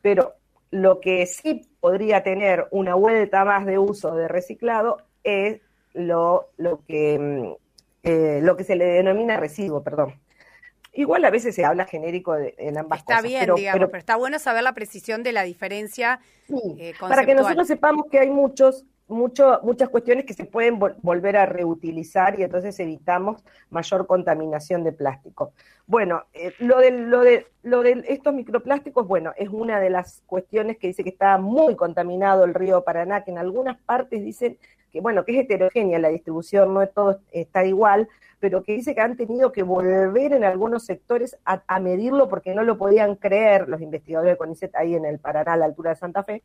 Pero 0.00 0.32
lo 0.70 0.98
que 0.98 1.26
sí 1.26 1.68
podría 1.78 2.22
tener 2.22 2.68
una 2.70 2.94
vuelta 2.94 3.44
más 3.44 3.66
de 3.66 3.78
uso 3.78 4.14
de 4.14 4.28
reciclado 4.28 5.02
es 5.24 5.60
lo, 5.92 6.48
lo, 6.56 6.82
que, 6.86 7.18
mm, 7.18 7.52
eh, 8.04 8.40
lo 8.42 8.56
que 8.56 8.64
se 8.64 8.76
le 8.76 8.86
denomina 8.86 9.36
residuo, 9.36 9.82
perdón. 9.82 10.14
Igual 10.94 11.22
a 11.26 11.30
veces 11.30 11.54
se 11.54 11.66
habla 11.66 11.84
genérico 11.84 12.34
en 12.36 12.78
ambas 12.78 13.00
está 13.00 13.16
cosas. 13.16 13.28
Bien, 13.28 13.40
pero, 13.40 13.54
digamos, 13.56 13.88
pero, 13.90 13.98
está 13.98 14.16
bueno 14.16 14.38
saber 14.38 14.62
la 14.62 14.72
precisión 14.72 15.22
de 15.22 15.32
la 15.32 15.42
diferencia. 15.42 16.18
Eh, 16.78 16.94
para 16.98 17.26
que 17.26 17.34
nosotros 17.34 17.66
sepamos 17.66 18.06
que 18.10 18.20
hay 18.20 18.30
muchos 18.30 18.86
mucho, 19.12 19.60
muchas 19.62 19.88
cuestiones 19.88 20.24
que 20.24 20.34
se 20.34 20.44
pueden 20.44 20.78
volver 20.78 21.36
a 21.36 21.46
reutilizar 21.46 22.38
y 22.38 22.42
entonces 22.42 22.78
evitamos 22.80 23.44
mayor 23.70 24.06
contaminación 24.06 24.84
de 24.84 24.92
plástico. 24.92 25.52
Bueno, 25.86 26.24
eh, 26.32 26.52
lo, 26.58 26.78
de, 26.78 26.90
lo, 26.90 27.20
de, 27.20 27.46
lo 27.62 27.82
de 27.82 28.04
estos 28.08 28.34
microplásticos, 28.34 29.06
bueno, 29.06 29.32
es 29.36 29.48
una 29.48 29.80
de 29.80 29.90
las 29.90 30.22
cuestiones 30.26 30.78
que 30.78 30.88
dice 30.88 31.04
que 31.04 31.10
está 31.10 31.38
muy 31.38 31.76
contaminado 31.76 32.44
el 32.44 32.54
río 32.54 32.84
Paraná, 32.84 33.24
que 33.24 33.30
en 33.30 33.38
algunas 33.38 33.78
partes 33.80 34.22
dicen 34.22 34.58
que, 34.90 35.00
bueno, 35.00 35.24
que 35.24 35.32
es 35.32 35.44
heterogénea 35.44 35.98
la 35.98 36.08
distribución, 36.08 36.74
no 36.74 36.86
todo 36.86 37.20
está 37.32 37.64
igual, 37.64 38.08
pero 38.40 38.62
que 38.62 38.72
dice 38.72 38.94
que 38.94 39.00
han 39.00 39.16
tenido 39.16 39.52
que 39.52 39.62
volver 39.62 40.32
en 40.32 40.44
algunos 40.44 40.84
sectores 40.84 41.38
a, 41.44 41.62
a 41.66 41.80
medirlo 41.80 42.28
porque 42.28 42.54
no 42.54 42.62
lo 42.62 42.76
podían 42.76 43.16
creer 43.16 43.68
los 43.68 43.80
investigadores 43.80 44.32
de 44.32 44.36
CONICET 44.36 44.74
ahí 44.74 44.94
en 44.94 45.04
el 45.04 45.18
Paraná, 45.18 45.54
a 45.54 45.56
la 45.56 45.64
altura 45.64 45.90
de 45.90 45.96
Santa 45.96 46.24
Fe, 46.24 46.42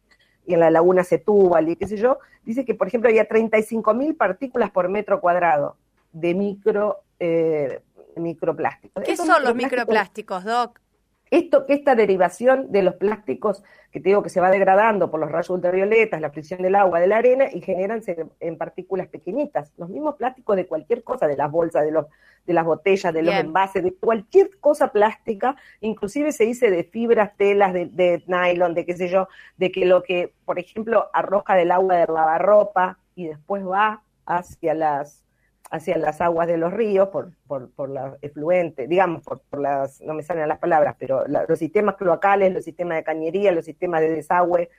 y 0.48 0.54
en 0.54 0.62
la 0.62 0.72
laguna 0.72 1.04
Setúbal 1.04 1.70
y 1.70 1.76
qué 1.76 1.88
sé 1.88 1.98
yo, 1.98 2.20
dice 2.44 2.66
que, 2.66 2.74
por 2.74 2.88
ejemplo, 2.88 3.10
había 3.10 3.28
35 3.28 3.94
mil 3.94 4.16
partículas 4.16 4.72
por 4.72 4.90
metro 4.90 5.20
cuadrado 5.20 5.76
de 6.14 6.34
micro, 6.34 7.02
eh, 7.20 7.82
microplásticos. 8.16 9.04
¿Qué 9.04 9.18
son 9.18 9.44
los 9.44 9.54
microplásticos, 9.54 10.46
Doc? 10.46 10.80
Esto, 11.30 11.66
esta 11.68 11.96
derivación 11.96 12.72
de 12.72 12.84
los 12.84 12.96
plásticos, 12.96 13.64
que 13.92 14.00
te 14.00 14.10
digo 14.10 14.24
que 14.24 14.30
se 14.30 14.40
va 14.40 14.50
degradando 14.50 15.12
por 15.12 15.20
los 15.20 15.32
rayos 15.32 15.50
ultravioletas, 15.50 16.22
la 16.22 16.30
fricción 16.30 16.62
del 16.62 16.76
agua, 16.76 17.00
de 17.00 17.08
la 17.08 17.18
arena, 17.18 17.46
y 17.52 17.62
generan 17.62 18.02
en 18.40 18.58
partículas 18.58 19.08
pequeñitas. 19.08 19.74
Los 19.78 19.90
mismos 19.90 20.16
plásticos 20.16 20.56
de 20.56 20.68
cualquier 20.68 21.04
cosa, 21.04 21.28
de 21.28 21.36
las 21.36 21.52
bolsas, 21.52 21.84
de, 21.84 21.92
los, 21.92 22.06
de 22.46 22.54
las 22.54 22.66
botellas, 22.66 23.14
de 23.14 23.24
los 23.24 23.36
envases, 23.36 23.84
de 23.84 23.94
cualquier 23.94 24.58
cosa 24.60 24.92
plástica, 24.92 25.56
inclusive 25.82 26.32
se 26.32 26.46
dice 26.46 26.72
de 26.72 26.84
fibras, 26.84 27.36
telas, 27.38 27.74
de, 27.74 27.88
de 27.88 28.24
nylon, 28.28 28.74
de 28.74 28.86
qué 28.86 28.96
sé 28.96 29.10
yo, 29.10 29.28
de 29.58 29.72
que 29.72 29.86
lo 29.86 30.04
que, 30.04 30.34
por 30.46 30.60
ejemplo, 30.60 31.10
arroja 31.14 31.56
del 31.56 31.72
agua 31.72 31.98
de 31.98 32.08
lavarropa 32.08 33.00
y 33.16 33.28
después 33.28 33.66
va 33.66 34.02
hacia 34.26 34.74
las 34.74 35.27
hacia 35.70 35.98
las 35.98 36.22
aguas 36.22 36.48
de 36.48 36.58
los 36.58 36.74
ríos 36.74 37.10
por, 37.10 37.32
por, 37.48 37.70
por 37.72 37.90
la 37.90 38.18
efluente, 38.22 38.88
digamos, 38.88 39.24
por, 39.24 39.42
por, 39.50 39.60
las, 39.60 40.02
no 40.02 40.14
me 40.14 40.24
salen 40.24 40.48
las 40.48 40.60
palabras, 40.60 40.96
pero 40.98 41.26
los 41.28 41.60
sistemas 41.60 41.96
cloacales, 41.96 42.54
los 42.54 42.64
sistemas 42.64 42.98
de 42.98 43.04
cañería, 43.04 43.52
los 43.52 43.66
sistemas 43.66 44.02
de 44.02 44.12
desagüe, 44.12 44.70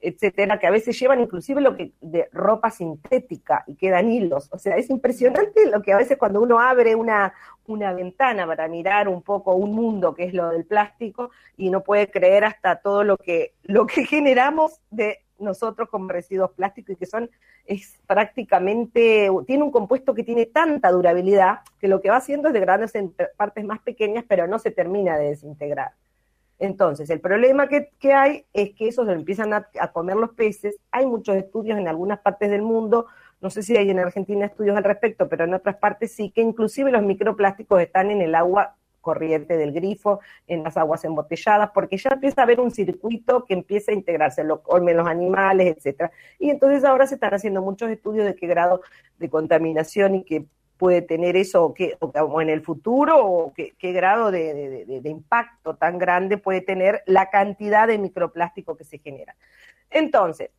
etcétera, 0.00 0.58
que 0.58 0.66
a 0.66 0.70
veces 0.70 0.98
llevan 0.98 1.20
inclusive 1.20 1.60
lo 1.60 1.74
que 1.74 1.92
de 2.00 2.28
ropa 2.32 2.70
sintética 2.70 3.64
y 3.66 3.76
quedan 3.76 4.10
hilos. 4.10 4.48
O 4.52 4.58
sea, 4.58 4.76
es 4.76 4.90
impresionante 4.90 5.66
lo 5.70 5.82
que 5.82 5.92
a 5.92 5.96
veces 5.96 6.18
cuando 6.18 6.40
uno 6.40 6.60
abre 6.60 6.94
una, 6.94 7.32
una 7.66 7.92
ventana 7.92 8.46
para 8.46 8.68
mirar 8.68 9.08
un 9.08 9.22
poco 9.22 9.54
un 9.54 9.72
mundo 9.72 10.14
que 10.14 10.24
es 10.24 10.34
lo 10.34 10.50
del 10.50 10.64
plástico 10.64 11.30
y 11.56 11.70
no 11.70 11.82
puede 11.82 12.10
creer 12.10 12.44
hasta 12.44 12.76
todo 12.76 13.04
lo 13.04 13.16
que, 13.16 13.54
lo 13.62 13.86
que 13.86 14.04
generamos 14.06 14.80
de 14.90 15.20
nosotros 15.38 15.88
como 15.88 16.08
residuos 16.08 16.50
plásticos 16.52 16.94
y 16.94 16.96
que 16.96 17.06
son, 17.06 17.30
es 17.66 17.98
prácticamente, 18.06 19.30
tiene 19.46 19.62
un 19.62 19.70
compuesto 19.70 20.14
que 20.14 20.22
tiene 20.22 20.46
tanta 20.46 20.90
durabilidad 20.90 21.60
que 21.78 21.88
lo 21.88 22.00
que 22.00 22.10
va 22.10 22.16
haciendo 22.16 22.48
es 22.48 22.54
degradarse 22.54 22.98
en 22.98 23.14
partes 23.36 23.64
más 23.64 23.80
pequeñas, 23.80 24.24
pero 24.28 24.46
no 24.46 24.58
se 24.58 24.70
termina 24.70 25.16
de 25.18 25.28
desintegrar. 25.28 25.92
Entonces, 26.58 27.10
el 27.10 27.20
problema 27.20 27.68
que, 27.68 27.90
hay 28.14 28.46
es 28.54 28.74
que 28.74 28.88
eso 28.88 29.04
se 29.04 29.12
empiezan 29.12 29.52
a, 29.52 29.68
a, 29.78 29.92
comer 29.92 30.16
los 30.16 30.30
peces. 30.30 30.78
Hay 30.90 31.04
muchos 31.04 31.36
estudios 31.36 31.78
en 31.78 31.86
algunas 31.86 32.20
partes 32.20 32.50
del 32.50 32.62
mundo, 32.62 33.06
no 33.40 33.50
sé 33.50 33.62
si 33.62 33.76
hay 33.76 33.90
en 33.90 33.98
Argentina 33.98 34.46
estudios 34.46 34.76
al 34.76 34.84
respecto, 34.84 35.28
pero 35.28 35.44
en 35.44 35.52
otras 35.52 35.76
partes 35.76 36.12
sí, 36.12 36.30
que 36.30 36.40
inclusive 36.40 36.90
los 36.90 37.02
microplásticos 37.02 37.82
están 37.82 38.10
en 38.10 38.22
el 38.22 38.34
agua 38.34 38.76
corriente 39.06 39.56
del 39.56 39.70
grifo, 39.70 40.18
en 40.48 40.64
las 40.64 40.76
aguas 40.76 41.04
embotelladas, 41.04 41.70
porque 41.72 41.96
ya 41.96 42.10
empieza 42.10 42.40
a 42.40 42.44
haber 42.44 42.58
un 42.58 42.72
circuito 42.72 43.44
que 43.44 43.54
empieza 43.54 43.92
a 43.92 43.94
integrarse, 43.94 44.42
lo 44.42 44.64
comen 44.64 44.96
los 44.96 45.06
animales, 45.06 45.76
etcétera. 45.76 46.10
Y 46.40 46.50
entonces 46.50 46.82
ahora 46.82 47.06
se 47.06 47.14
están 47.14 47.32
haciendo 47.32 47.62
muchos 47.62 47.88
estudios 47.88 48.26
de 48.26 48.34
qué 48.34 48.48
grado 48.48 48.80
de 49.18 49.30
contaminación 49.30 50.16
y 50.16 50.24
qué 50.24 50.44
puede 50.76 51.02
tener 51.02 51.36
eso, 51.36 51.66
o, 51.66 51.72
qué, 51.72 51.96
o 52.00 52.40
en 52.42 52.50
el 52.50 52.62
futuro, 52.62 53.24
o 53.24 53.54
qué, 53.54 53.92
grado 53.92 54.32
de, 54.32 54.84
de, 54.84 55.08
impacto 55.08 55.76
tan 55.76 55.98
grande 55.98 56.36
puede 56.36 56.60
tener 56.60 57.04
la 57.06 57.30
cantidad 57.30 57.86
de 57.86 57.98
microplástico 57.98 58.76
que 58.76 58.82
se 58.82 58.98
genera. 58.98 59.36
Entonces, 59.88 60.50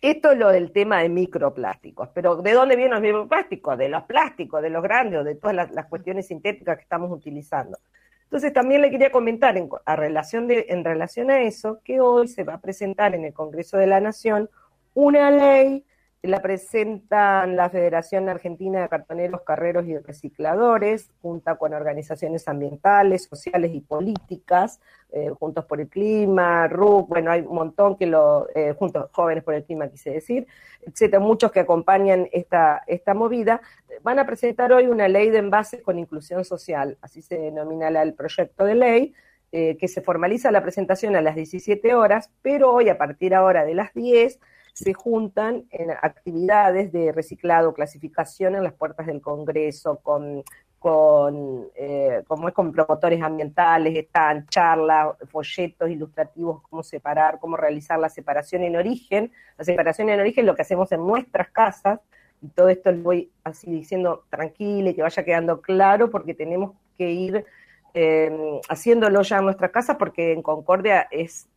esto 0.00 0.32
es 0.32 0.38
lo 0.38 0.50
del 0.50 0.72
tema 0.72 1.02
de 1.02 1.08
microplásticos, 1.08 2.08
pero 2.14 2.36
¿de 2.36 2.52
dónde 2.52 2.76
vienen 2.76 2.94
los 2.94 3.00
microplásticos? 3.00 3.78
De 3.78 3.88
los 3.88 4.02
plásticos, 4.04 4.62
de 4.62 4.70
los 4.70 4.82
grandes 4.82 5.24
de 5.24 5.34
todas 5.34 5.70
las, 5.72 5.86
cuestiones 5.86 6.26
sintéticas 6.26 6.76
que 6.76 6.82
estamos 6.82 7.10
utilizando. 7.10 7.78
Entonces 8.24 8.52
también 8.52 8.82
le 8.82 8.90
quería 8.90 9.10
comentar 9.10 9.56
en, 9.56 9.68
a 9.84 9.96
relación 9.96 10.46
de, 10.48 10.66
en 10.68 10.84
relación 10.84 11.30
a 11.30 11.42
eso 11.42 11.80
que 11.84 12.00
hoy 12.00 12.28
se 12.28 12.44
va 12.44 12.54
a 12.54 12.60
presentar 12.60 13.14
en 13.14 13.24
el 13.24 13.32
Congreso 13.32 13.78
de 13.78 13.86
la 13.86 14.00
Nación 14.00 14.50
una 14.94 15.30
ley 15.30 15.84
la 16.26 16.40
presentan 16.40 17.56
la 17.56 17.70
Federación 17.70 18.28
Argentina 18.28 18.82
de 18.82 18.88
Cartoneros, 18.88 19.42
Carreros 19.42 19.86
y 19.86 19.96
Recicladores, 19.98 21.10
junta 21.22 21.56
con 21.56 21.74
organizaciones 21.74 22.48
ambientales, 22.48 23.24
sociales 23.24 23.72
y 23.74 23.80
políticas, 23.80 24.80
eh, 25.12 25.30
Juntos 25.30 25.64
por 25.64 25.80
el 25.80 25.88
Clima, 25.88 26.68
RUC, 26.68 27.08
bueno, 27.08 27.30
hay 27.30 27.42
un 27.42 27.54
montón 27.54 27.96
que 27.96 28.06
lo, 28.06 28.48
eh, 28.54 28.74
Juntos 28.78 29.08
Jóvenes 29.12 29.44
por 29.44 29.54
el 29.54 29.64
Clima, 29.64 29.88
quise 29.88 30.10
decir, 30.10 30.46
etcétera, 30.82 31.20
muchos 31.20 31.52
que 31.52 31.60
acompañan 31.60 32.28
esta, 32.32 32.82
esta 32.86 33.14
movida, 33.14 33.60
van 34.02 34.18
a 34.18 34.26
presentar 34.26 34.72
hoy 34.72 34.86
una 34.86 35.08
ley 35.08 35.30
de 35.30 35.38
envases 35.38 35.82
con 35.82 35.98
inclusión 35.98 36.44
social, 36.44 36.98
así 37.00 37.22
se 37.22 37.38
denomina 37.38 37.88
el 37.88 38.14
proyecto 38.14 38.64
de 38.64 38.74
ley, 38.74 39.14
eh, 39.52 39.76
que 39.78 39.86
se 39.88 40.02
formaliza 40.02 40.50
la 40.50 40.62
presentación 40.62 41.14
a 41.14 41.22
las 41.22 41.36
17 41.36 41.94
horas, 41.94 42.30
pero 42.42 42.72
hoy 42.72 42.88
a 42.88 42.98
partir 42.98 43.34
ahora 43.34 43.64
de 43.64 43.74
las 43.74 43.94
10 43.94 44.40
se 44.76 44.92
juntan 44.92 45.64
en 45.70 45.90
actividades 45.90 46.92
de 46.92 47.10
reciclado, 47.10 47.72
clasificación 47.72 48.56
en 48.56 48.62
las 48.62 48.74
puertas 48.74 49.06
del 49.06 49.22
Congreso, 49.22 50.00
con, 50.02 50.44
con, 50.78 51.68
eh, 51.76 52.22
como 52.26 52.48
es 52.48 52.54
con 52.54 52.72
promotores 52.72 53.22
ambientales, 53.22 53.96
están 53.96 54.46
charlas, 54.48 55.16
folletos 55.30 55.88
ilustrativos, 55.88 56.60
cómo 56.68 56.82
separar, 56.82 57.38
cómo 57.40 57.56
realizar 57.56 57.98
la 57.98 58.10
separación 58.10 58.64
en 58.64 58.76
origen. 58.76 59.32
La 59.56 59.64
separación 59.64 60.10
en 60.10 60.20
origen 60.20 60.44
lo 60.44 60.54
que 60.54 60.60
hacemos 60.60 60.92
en 60.92 61.06
nuestras 61.06 61.48
casas, 61.48 62.00
y 62.42 62.48
todo 62.48 62.68
esto 62.68 62.92
lo 62.92 63.02
voy 63.02 63.30
así 63.44 63.70
diciendo 63.70 64.24
tranquilo 64.28 64.90
y 64.90 64.94
que 64.94 65.00
vaya 65.00 65.24
quedando 65.24 65.62
claro, 65.62 66.10
porque 66.10 66.34
tenemos 66.34 66.72
que 66.98 67.10
ir 67.12 67.46
eh, 67.94 68.60
haciéndolo 68.68 69.22
ya 69.22 69.38
en 69.38 69.46
nuestras 69.46 69.70
casas, 69.70 69.96
porque 69.96 70.32
en 70.32 70.42
Concordia 70.42 71.08
es 71.10 71.48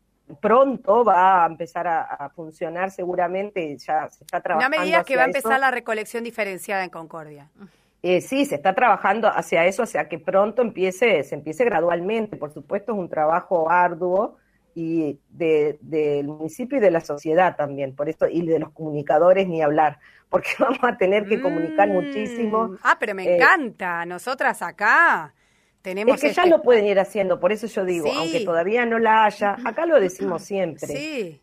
pronto 0.42 1.04
va 1.04 1.44
a 1.44 1.48
empezar 1.48 1.88
a, 1.88 2.30
funcionar 2.36 2.92
seguramente, 2.92 3.78
ya 3.78 4.10
se 4.10 4.24
está 4.24 4.42
trabajando. 4.42 4.76
No 4.76 4.82
me 4.82 4.86
digas 4.86 5.06
que 5.06 5.16
va 5.16 5.24
a 5.24 5.26
empezar 5.26 5.60
la 5.60 5.72
recolección 5.72 6.24
diferenciada 6.24 6.84
en 6.84 6.90
Concordia. 6.90 7.50
Eh, 8.02 8.22
sí, 8.22 8.46
se 8.46 8.56
está 8.56 8.74
trabajando 8.74 9.28
hacia 9.28 9.66
eso, 9.66 9.84
hacia 9.84 10.08
que 10.08 10.20
pronto 10.20 10.62
empiece, 10.62 11.24
se 11.24 11.36
empiece 11.36 11.66
gradualmente. 11.66 12.38
Por 12.38 12.54
supuesto, 12.54 12.94
es 12.94 12.98
un 12.98 13.10
trabajo 13.10 13.70
arduo 13.70 14.38
y 14.74 15.20
del 15.30 16.28
municipio 16.28 16.78
y 16.78 16.82
de 16.82 16.92
la 16.92 17.02
sociedad 17.02 17.56
también, 17.58 17.96
por 17.96 18.08
eso, 18.08 18.28
y 18.28 18.46
de 18.46 18.60
los 18.60 18.72
comunicadores 18.72 19.48
ni 19.48 19.62
hablar, 19.62 20.00
porque 20.30 20.50
vamos 20.60 20.80
a 20.84 20.98
tener 20.98 21.28
que 21.28 21.42
comunicar 21.42 21.90
mm. 21.90 21.92
muchísimo. 21.92 22.76
Ah, 22.84 22.96
pero 23.00 23.16
me 23.16 23.26
eh, 23.26 23.36
encanta, 23.36 24.06
nosotras 24.06 24.62
acá 24.62 25.34
es 25.84 26.22
que 26.22 26.34
ya 26.34 26.46
lo 26.46 26.62
pueden 26.62 26.86
ir 26.86 27.00
haciendo, 27.00 27.40
por 27.40 27.52
eso 27.52 27.68
yo 27.68 27.86
digo, 27.86 28.12
aunque 28.12 28.42
todavía 28.42 28.86
no 28.86 29.00
la 29.00 29.26
haya, 29.26 29.58
acá 29.64 29.86
lo 29.86 30.00
decimos 30.00 30.44
siempre. 30.44 30.88
Sí. 30.88 31.42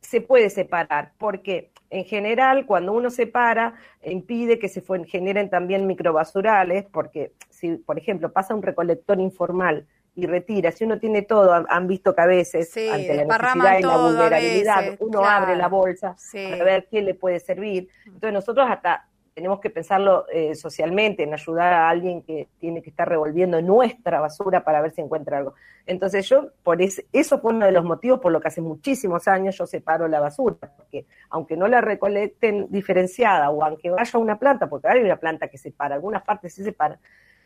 Se 0.00 0.20
puede 0.20 0.50
separar, 0.50 1.12
porque 1.18 1.70
en 1.90 2.04
general 2.04 2.66
cuando 2.66 2.92
uno 2.92 3.10
separa 3.10 3.74
impide 4.02 4.58
que 4.58 4.68
se 4.68 4.82
generen 5.06 5.50
también 5.50 5.86
microbasurales, 5.86 6.86
porque 6.86 7.32
si, 7.50 7.76
por 7.76 7.98
ejemplo, 7.98 8.32
pasa 8.32 8.54
un 8.54 8.62
recolector 8.62 9.20
informal 9.20 9.86
y 10.14 10.26
retira, 10.26 10.72
si 10.72 10.84
uno 10.84 10.98
tiene 10.98 11.22
todo, 11.22 11.64
han, 11.68 11.86
visto 11.86 12.14
que 12.14 12.20
a 12.20 12.26
veces, 12.26 12.76
ante 12.76 13.14
la 13.14 13.24
necesidad 13.24 13.78
y 13.78 13.82
la 13.82 13.96
vulnerabilidad, 13.96 14.96
uno 14.98 15.24
abre 15.24 15.54
la 15.54 15.68
bolsa 15.68 16.16
para 16.32 16.64
ver 16.64 16.88
qué 16.90 17.02
le 17.02 17.14
puede 17.14 17.38
servir. 17.38 17.88
Entonces 18.04 18.32
nosotros 18.32 18.66
hasta 18.68 19.06
tenemos 19.38 19.60
que 19.60 19.70
pensarlo 19.70 20.26
eh, 20.32 20.56
socialmente, 20.56 21.22
en 21.22 21.32
ayudar 21.32 21.72
a 21.72 21.88
alguien 21.88 22.22
que 22.22 22.48
tiene 22.58 22.82
que 22.82 22.90
estar 22.90 23.08
revolviendo 23.08 23.62
nuestra 23.62 24.18
basura 24.18 24.64
para 24.64 24.80
ver 24.80 24.90
si 24.90 25.00
encuentra 25.00 25.38
algo. 25.38 25.54
Entonces 25.86 26.28
yo, 26.28 26.48
por 26.64 26.82
eso 26.82 27.38
fue 27.38 27.52
uno 27.52 27.64
de 27.64 27.70
los 27.70 27.84
motivos 27.84 28.18
por 28.18 28.32
lo 28.32 28.40
que 28.40 28.48
hace 28.48 28.60
muchísimos 28.60 29.28
años 29.28 29.56
yo 29.56 29.64
separo 29.64 30.08
la 30.08 30.18
basura, 30.18 30.72
porque 30.76 31.06
aunque 31.30 31.56
no 31.56 31.68
la 31.68 31.80
recolecten 31.80 32.66
diferenciada 32.68 33.48
o 33.50 33.62
aunque 33.62 33.90
vaya 33.90 34.18
una 34.18 34.40
planta, 34.40 34.68
porque 34.68 34.88
hay 34.88 35.04
una 35.04 35.18
planta 35.18 35.46
que 35.46 35.56
separa, 35.56 35.94
algunas 35.94 36.24
partes 36.24 36.54
se 36.54 36.64
separan, 36.64 36.98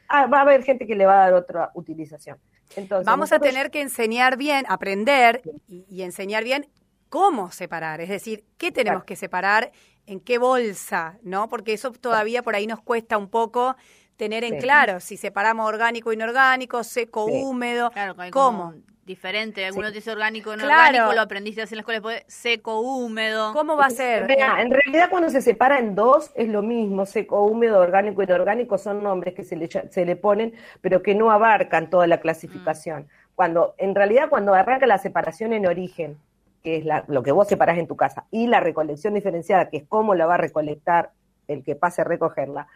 ah, 0.08 0.26
va 0.28 0.38
a 0.38 0.42
haber 0.42 0.62
gente 0.62 0.86
que 0.86 0.96
le 0.96 1.04
va 1.04 1.24
a 1.24 1.30
dar 1.30 1.34
otra 1.34 1.72
utilización. 1.74 2.38
Entonces, 2.74 3.04
Vamos 3.04 3.32
a 3.32 3.38
tener 3.38 3.70
que 3.70 3.82
enseñar 3.82 4.38
bien, 4.38 4.64
aprender 4.66 5.42
y, 5.68 6.00
enseñar 6.00 6.42
bien 6.42 6.66
cómo 7.12 7.52
separar, 7.52 8.00
es 8.00 8.08
decir, 8.08 8.42
qué 8.56 8.72
tenemos 8.72 9.04
que 9.04 9.16
separar 9.16 9.70
en 10.06 10.18
qué 10.18 10.38
bolsa, 10.38 11.18
¿no? 11.22 11.46
Porque 11.46 11.74
eso 11.74 11.92
todavía 11.92 12.42
por 12.42 12.54
ahí 12.54 12.66
nos 12.66 12.80
cuesta 12.80 13.18
un 13.18 13.28
poco 13.28 13.76
tener 14.16 14.44
en 14.44 14.58
claro 14.58 14.98
si 14.98 15.18
separamos 15.18 15.68
orgánico, 15.68 16.10
inorgánico, 16.14 16.82
seco, 16.82 17.26
húmedo, 17.26 17.90
claro, 17.90 18.16
¿cómo? 18.30 18.72
Diferente, 19.04 19.66
algunos 19.66 19.92
dicen 19.92 20.14
orgánico, 20.14 20.54
inorgánico, 20.54 21.12
lo 21.12 21.20
aprendiste 21.20 21.60
así 21.60 21.74
en 21.74 21.78
la 21.78 21.92
escuela, 21.92 22.22
seco, 22.28 22.80
húmedo. 22.80 23.52
¿Cómo 23.52 23.76
va 23.76 23.86
a 23.86 23.90
ser? 23.90 24.30
en 24.30 24.70
realidad 24.70 25.10
cuando 25.10 25.28
se 25.28 25.42
separa 25.42 25.80
en 25.80 25.94
dos 25.94 26.30
es 26.34 26.48
lo 26.48 26.62
mismo, 26.62 27.04
seco, 27.04 27.42
húmedo, 27.42 27.78
orgánico, 27.78 28.22
inorgánico 28.22 28.78
son 28.78 29.02
nombres 29.02 29.34
que 29.34 29.44
se 29.44 29.56
le, 29.56 29.68
se 29.68 30.06
le 30.06 30.16
ponen, 30.16 30.54
pero 30.80 31.02
que 31.02 31.14
no 31.14 31.30
abarcan 31.30 31.90
toda 31.90 32.06
la 32.06 32.20
clasificación. 32.20 33.02
Mm. 33.02 33.34
Cuando, 33.34 33.74
en 33.76 33.94
realidad 33.94 34.30
cuando 34.30 34.54
arranca 34.54 34.86
la 34.86 34.96
separación 34.96 35.52
en 35.52 35.66
origen, 35.66 36.16
que 36.62 36.76
es 36.76 36.84
lo 37.08 37.22
que 37.22 37.32
vos 37.32 37.48
separás 37.48 37.78
en 37.78 37.86
tu 37.86 37.96
casa, 37.96 38.26
y 38.30 38.46
la 38.46 38.60
recolección 38.60 39.14
diferenciada, 39.14 39.68
que 39.68 39.78
es 39.78 39.84
cómo 39.88 40.14
la 40.14 40.26
va 40.26 40.34
a 40.34 40.38
recolectar 40.38 41.10
el 41.48 41.64
que 41.64 41.74
pase 41.74 42.02
a 42.02 42.04
recogerla, 42.04 42.68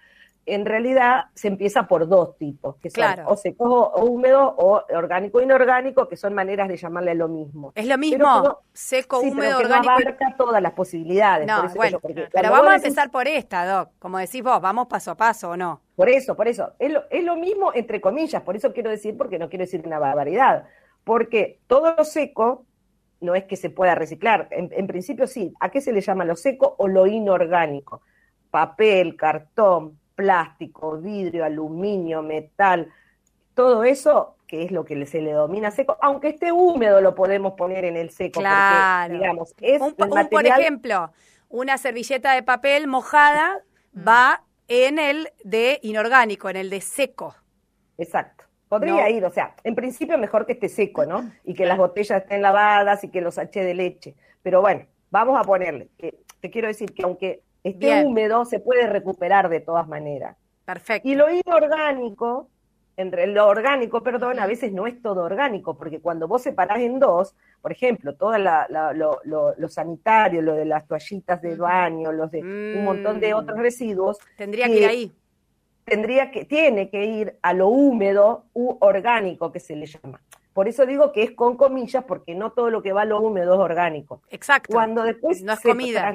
en 0.47 0.65
realidad 0.65 1.25
se 1.35 1.49
empieza 1.49 1.89
por 1.89 2.07
dos 2.07 2.39
tipos, 2.39 2.77
que 2.77 2.89
son 2.89 3.05
o 3.27 3.37
seco 3.37 3.65
o 3.65 4.05
húmedo 4.05 4.55
o 4.57 4.81
orgánico 4.95 5.43
inorgánico, 5.43 6.09
que 6.09 6.17
son 6.17 6.35
maneras 6.35 6.69
de 6.69 6.77
llamarle 6.77 7.17
lo 7.17 7.29
mismo. 7.29 7.73
Es 7.75 7.87
lo 7.87 7.99
mismo, 7.99 8.61
seco, 8.73 9.19
húmedo, 9.19 9.59
orgánico. 9.59 9.91
No 9.91 9.99
abarca 9.99 10.35
todas 10.39 10.63
las 10.63 10.73
posibilidades. 10.73 11.49
No, 11.49 11.69
bueno, 11.75 11.99
pero 12.01 12.51
vamos 12.51 12.71
a 12.71 12.77
empezar 12.77 13.11
por 13.11 13.27
esta, 13.27 13.67
Doc. 13.67 13.91
Como 13.99 14.19
decís 14.19 14.43
vos, 14.43 14.61
vamos 14.61 14.87
paso 14.87 15.11
a 15.11 15.17
paso 15.17 15.51
o 15.51 15.57
no. 15.57 15.81
Por 15.97 16.09
eso, 16.09 16.37
por 16.37 16.47
eso. 16.47 16.75
Es 16.79 16.93
lo, 16.93 17.03
es 17.11 17.25
lo 17.25 17.35
mismo 17.35 17.73
entre 17.75 18.01
comillas, 18.01 18.43
por 18.43 18.55
eso 18.55 18.73
quiero 18.73 18.91
decir, 18.91 19.17
porque 19.17 19.41
no 19.41 19.49
quiero 19.49 19.65
decir 19.65 19.83
una 19.85 19.99
barbaridad. 19.99 20.65
Porque 21.03 21.59
todo 21.67 21.95
lo 21.97 22.05
seco 22.05 22.65
no 23.21 23.35
es 23.35 23.45
que 23.45 23.57
se 23.57 23.71
pueda 23.71 23.95
reciclar. 23.95 24.49
En, 24.51 24.87
principio 24.87 25.27
sí. 25.27 25.55
¿A 25.61 25.71
qué 25.71 25.81
se 25.81 25.93
le 25.93 26.01
llama 26.01 26.25
lo 26.25 26.37
seco 26.37 26.75
o 26.79 26.89
lo 26.89 27.07
inorgánico? 27.07 28.03
Papel, 28.51 29.17
cartón, 29.17 29.99
plástico, 30.15 30.99
vidrio, 30.99 31.45
aluminio, 31.45 32.23
metal, 32.23 32.91
todo 33.55 33.85
eso 33.85 34.37
que 34.47 34.63
es 34.63 34.71
lo 34.71 34.85
que 34.85 35.05
se 35.07 35.21
le 35.21 35.33
domina 35.33 35.71
seco, 35.71 35.99
aunque 36.01 36.29
esté 36.29 36.53
húmedo 36.53 37.01
lo 37.01 37.15
podemos 37.15 37.55
poner 37.55 37.85
en 37.85 37.97
el 37.97 38.11
seco. 38.11 38.41
Claro. 38.41 39.15
digamos, 39.15 39.55
es 39.61 39.81
un, 39.81 39.95
por 39.95 40.47
ejemplo, 40.47 41.11
una 41.49 41.79
servilleta 41.79 42.33
de 42.33 42.43
papel 42.43 42.87
mojada 42.87 43.61
mm. 43.93 44.07
va 44.07 44.45
en 44.69 44.99
el 44.99 45.33
de 45.43 45.81
inorgánico, 45.83 46.49
en 46.49 46.57
el 46.57 46.71
de 46.71 46.81
seco. 46.81 47.35
Exacto. 47.99 48.46
Podría 48.69 49.09
ir, 49.11 49.25
o 49.25 49.31
sea, 49.31 49.55
en 49.63 49.77
principio 49.77 50.19
mejor 50.19 50.45
que 50.45 50.53
esté 50.53 50.69
seco, 50.69 51.07
¿no? 51.07 51.31
Y 51.45 51.55
que 51.55 51.67
las 51.67 51.79
botellas 51.79 52.23
estén 52.23 52.43
lavadas 52.43 53.05
y 53.05 53.11
que 53.11 53.21
los 53.21 53.39
hache 53.39 53.63
de 53.63 53.75
leche. 53.75 54.17
Pero 54.43 54.61
bueno, 54.61 54.87
vamos 55.11 55.39
a 55.39 55.45
ponerle. 55.45 55.89
Que, 55.97 56.19
te 56.41 56.51
quiero 56.51 56.67
decir 56.67 56.93
que 56.93 57.05
aunque 57.05 57.43
esté 57.63 58.05
húmedo, 58.05 58.45
se 58.45 58.59
puede 58.59 58.87
recuperar 58.89 59.49
de 59.49 59.61
todas 59.61 59.87
maneras. 59.87 60.37
Perfecto. 60.65 61.09
Y 61.09 61.15
lo 61.15 61.31
inorgánico, 61.31 62.49
entre 62.97 63.29
lo 63.29 63.47
orgánico, 63.47 64.03
perdón, 64.03 64.41
a 64.41 64.47
veces 64.47 64.73
no 64.73 64.89
es 64.89 65.01
todo 65.01 65.23
orgánico, 65.23 65.77
porque 65.77 66.01
cuando 66.01 66.27
vos 66.27 66.43
separás 66.43 66.81
en 66.81 66.99
dos, 66.99 67.37
por 67.63 67.71
ejemplo, 67.71 68.17
todo 68.17 68.37
lo, 68.37 69.69
sanitario, 69.69 70.43
lo 70.43 70.55
de 70.55 70.65
las 70.65 70.89
toallitas 70.89 71.41
de 71.41 71.55
baño, 71.55 72.11
los 72.11 72.33
de 72.33 72.43
un 72.43 72.85
montón 72.85 73.21
de 73.21 73.33
otros 73.33 73.59
mm. 73.59 73.63
residuos. 73.63 74.19
Tendría 74.37 74.67
que 74.67 74.81
ir 74.81 74.87
ahí 74.87 75.15
tendría 75.87 76.31
que, 76.31 76.45
tiene 76.45 76.91
que 76.91 77.07
ir 77.07 77.39
a 77.41 77.55
lo 77.55 77.69
húmedo 77.69 78.45
u 78.53 78.77
orgánico 78.81 79.53
que 79.53 79.61
se 79.61 79.77
le 79.77 79.87
llama. 79.87 80.21
Por 80.53 80.69
eso 80.69 80.85
digo 80.85 81.13
que 81.13 81.23
es 81.23 81.31
con 81.33 81.57
comillas, 81.57 82.05
porque 82.05 82.35
no 82.35 82.51
todo 82.53 82.71
lo 82.71 82.83
que 82.83 82.93
va 82.93 83.03
a 83.03 83.05
lo 83.05 83.21
húmedo 83.21 83.55
es 83.55 83.61
orgánico. 83.61 84.23
Exacto. 84.31 84.73
Cuando 84.73 85.03
después 85.03 85.43
no 85.43 85.53
es 85.53 85.61
comida. 85.61 86.15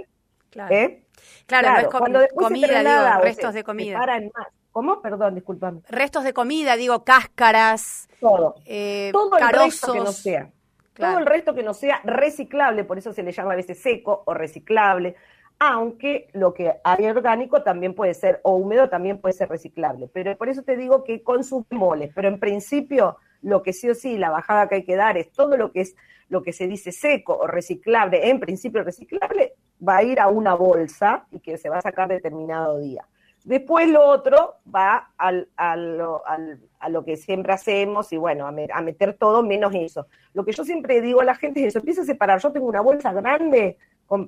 Claro. 0.50 0.76
¿eh? 0.76 1.06
claro. 1.46 1.72
no 1.72 1.78
es 1.80 1.88
cuando 1.88 2.20
después 2.20 2.48
comida, 2.48 2.80
digo, 2.80 3.24
restos 3.24 3.54
de 3.54 3.64
comida. 3.64 3.98
Más. 4.00 4.48
¿Cómo? 4.72 5.02
Perdón, 5.02 5.36
discúlpame. 5.36 5.82
Restos 5.88 6.24
de 6.24 6.34
comida, 6.34 6.76
digo, 6.76 7.04
cáscaras. 7.04 8.10
Todo. 8.20 8.56
Eh, 8.66 9.10
todo 9.14 9.38
el 9.38 9.50
resto 9.50 9.94
que 9.94 10.00
no 10.00 10.12
sea. 10.12 10.52
Todo 10.94 11.18
el 11.18 11.26
resto 11.26 11.54
que 11.54 11.64
no 11.64 11.74
sea 11.74 12.02
reciclable, 12.04 12.84
por 12.84 12.98
eso 12.98 13.14
se 13.14 13.24
le 13.24 13.32
llama 13.32 13.54
a 13.54 13.56
veces 13.56 13.82
seco 13.82 14.24
o 14.26 14.34
reciclable, 14.34 15.16
aunque 15.64 16.28
lo 16.34 16.56
que 16.56 16.74
hay 16.84 17.06
orgánico 17.06 17.62
también 17.62 17.94
puede 17.94 18.16
ser, 18.16 18.40
o 18.42 18.56
húmedo 18.56 18.90
también 18.90 19.20
puede 19.20 19.34
ser 19.34 19.48
reciclable. 19.48 20.10
Pero 20.12 20.36
por 20.36 20.50
eso 20.50 20.64
te 20.64 20.76
digo 20.76 21.04
que 21.04 21.22
con 21.22 21.44
sus 21.44 21.66
moles, 21.70 22.12
pero 22.16 22.30
en 22.30 22.40
principio 22.40 23.18
lo 23.44 23.62
que 23.62 23.72
sí 23.72 23.88
o 23.88 23.94
sí, 23.94 24.18
la 24.18 24.32
bajada 24.32 24.68
que 24.68 24.76
hay 24.76 24.84
que 24.84 24.96
dar 24.96 25.20
es 25.20 25.32
todo 25.32 25.58
lo 25.58 25.72
que 25.72 25.82
es 25.82 25.96
lo 26.30 26.42
que 26.42 26.52
se 26.52 26.66
dice 26.66 26.92
seco 26.92 27.38
o 27.38 27.46
reciclable, 27.46 28.32
en 28.32 28.40
principio 28.40 28.84
reciclable, 28.84 29.54
va 29.88 29.98
a 29.98 30.04
ir 30.04 30.20
a 30.20 30.30
una 30.30 30.56
bolsa 30.56 31.28
y 31.30 31.40
que 31.42 31.60
se 31.60 31.70
va 31.70 31.78
a 31.78 31.82
sacar 31.82 32.08
determinado 32.08 32.80
día. 32.80 33.06
Después 33.44 33.88
lo 33.88 34.04
otro 34.04 34.56
va 34.74 35.12
al, 35.16 35.48
lo, 35.96 36.24
a 36.82 36.90
lo 36.90 37.06
que 37.06 37.16
siempre 37.16 37.54
hacemos 37.54 38.12
y 38.12 38.18
bueno, 38.18 38.48
a, 38.48 38.82
meter 38.82 39.14
todo 39.14 39.44
menos 39.44 39.74
eso. 39.76 40.08
Lo 40.34 40.44
que 40.44 40.52
yo 40.52 40.64
siempre 40.66 41.02
digo 41.02 41.22
a 41.22 41.26
la 41.26 41.36
gente 41.36 41.62
es 41.62 41.68
eso, 41.68 41.80
empieza 41.80 42.02
a 42.02 42.06
separar, 42.06 42.42
yo 42.42 42.52
tengo 42.52 42.68
una 42.68 42.82
bolsa 42.82 43.14
grande 43.14 43.78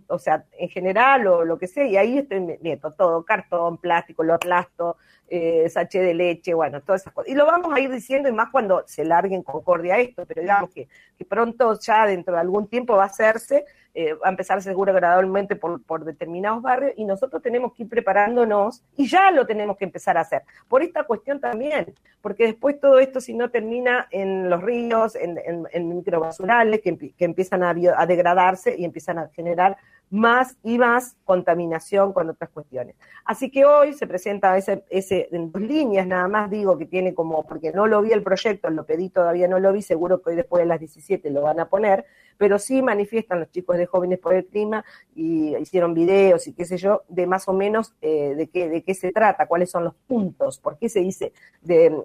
o 0.07 0.17
sea, 0.17 0.45
en 0.57 0.69
general 0.69 1.27
o 1.27 1.43
lo 1.43 1.57
que 1.57 1.67
sea, 1.67 1.85
y 1.85 1.97
ahí 1.97 2.17
estoy 2.17 2.39
meto 2.61 2.91
todo, 2.93 3.23
cartón, 3.25 3.77
plástico, 3.77 4.23
lo 4.23 4.35
aplasto, 4.35 4.97
eh, 5.27 5.67
saché 5.69 6.01
de 6.01 6.13
leche, 6.13 6.53
bueno, 6.53 6.81
todas 6.81 7.01
esas 7.01 7.13
cosas. 7.13 7.29
Y 7.29 7.35
lo 7.35 7.45
vamos 7.45 7.73
a 7.73 7.79
ir 7.81 7.91
diciendo, 7.91 8.29
y 8.29 8.31
más 8.31 8.49
cuando 8.49 8.83
se 8.87 9.03
largue 9.03 9.35
en 9.35 9.43
concordia 9.43 9.97
esto, 9.97 10.25
pero 10.25 10.41
digamos 10.41 10.69
que, 10.69 10.87
que 11.17 11.25
pronto 11.25 11.77
ya 11.79 12.05
dentro 12.05 12.35
de 12.35 12.39
algún 12.39 12.67
tiempo 12.67 12.95
va 12.95 13.03
a 13.03 13.07
hacerse, 13.07 13.65
eh, 13.95 14.13
va 14.13 14.27
a 14.27 14.29
empezar 14.29 14.61
seguro 14.63 14.93
gradualmente 14.93 15.55
por, 15.55 15.83
por, 15.83 16.03
determinados 16.03 16.63
barrios 16.63 16.93
y 16.95 17.05
nosotros 17.05 17.43
tenemos 17.43 17.73
que 17.73 17.83
ir 17.83 17.89
preparándonos 17.89 18.81
y 18.97 19.07
ya 19.07 19.29
lo 19.31 19.45
tenemos 19.45 19.77
que 19.77 19.85
empezar 19.85 20.17
a 20.17 20.21
hacer. 20.21 20.43
Por 20.67 20.81
esta 20.81 21.03
cuestión 21.03 21.39
también, 21.39 21.93
porque 22.21 22.42
después 22.45 22.79
todo 22.79 22.99
esto 22.99 23.21
si 23.21 23.33
no 23.33 23.49
termina 23.49 24.07
en 24.11 24.49
los 24.49 24.61
ríos, 24.61 25.15
en, 25.15 25.87
microbasurales 25.89 26.81
que, 26.81 26.97
que 26.97 27.25
empiezan 27.25 27.63
a, 27.63 27.71
a 27.71 28.05
degradarse 28.05 28.75
y 28.77 28.85
empiezan 28.85 29.19
a 29.19 29.29
generar 29.29 29.77
más 30.13 30.57
y 30.61 30.77
más 30.77 31.15
contaminación 31.25 32.13
con 32.13 32.29
otras 32.29 32.51
cuestiones. 32.51 32.95
Así 33.25 33.49
que 33.49 33.65
hoy 33.65 33.93
se 33.93 34.05
presenta 34.05 34.55
ese, 34.55 34.83
ese, 34.91 35.27
en 35.31 35.51
dos 35.51 35.63
líneas, 35.63 36.05
nada 36.05 36.27
más 36.27 36.51
digo 36.51 36.77
que 36.77 36.85
tiene 36.85 37.15
como, 37.15 37.47
porque 37.47 37.71
no 37.71 37.87
lo 37.87 37.99
vi 38.03 38.11
el 38.11 38.21
proyecto, 38.21 38.69
lo 38.69 38.85
pedí, 38.85 39.09
todavía 39.09 39.47
no 39.47 39.57
lo 39.57 39.73
vi, 39.73 39.81
seguro 39.81 40.21
que 40.21 40.29
hoy 40.29 40.35
después 40.35 40.61
de 40.61 40.67
las 40.67 40.79
17 40.79 41.31
lo 41.31 41.41
van 41.41 41.59
a 41.59 41.67
poner, 41.67 42.05
pero 42.37 42.59
sí 42.59 42.83
manifiestan 42.83 43.39
los 43.39 43.49
chicos 43.49 43.75
de 43.75 43.87
Jóvenes 43.87 44.19
por 44.19 44.35
el 44.35 44.45
Clima 44.45 44.85
y 45.15 45.55
hicieron 45.55 45.95
videos 45.95 46.45
y 46.45 46.53
qué 46.53 46.65
sé 46.65 46.77
yo, 46.77 47.01
de 47.07 47.25
más 47.25 47.47
o 47.47 47.53
menos 47.53 47.95
eh, 47.99 48.35
de, 48.35 48.49
qué, 48.49 48.69
de 48.69 48.83
qué 48.83 48.93
se 48.93 49.11
trata, 49.11 49.47
cuáles 49.47 49.71
son 49.71 49.83
los 49.83 49.95
puntos, 49.95 50.59
por 50.59 50.77
qué 50.77 50.89
se 50.89 50.99
dice 50.99 51.33
de 51.63 52.03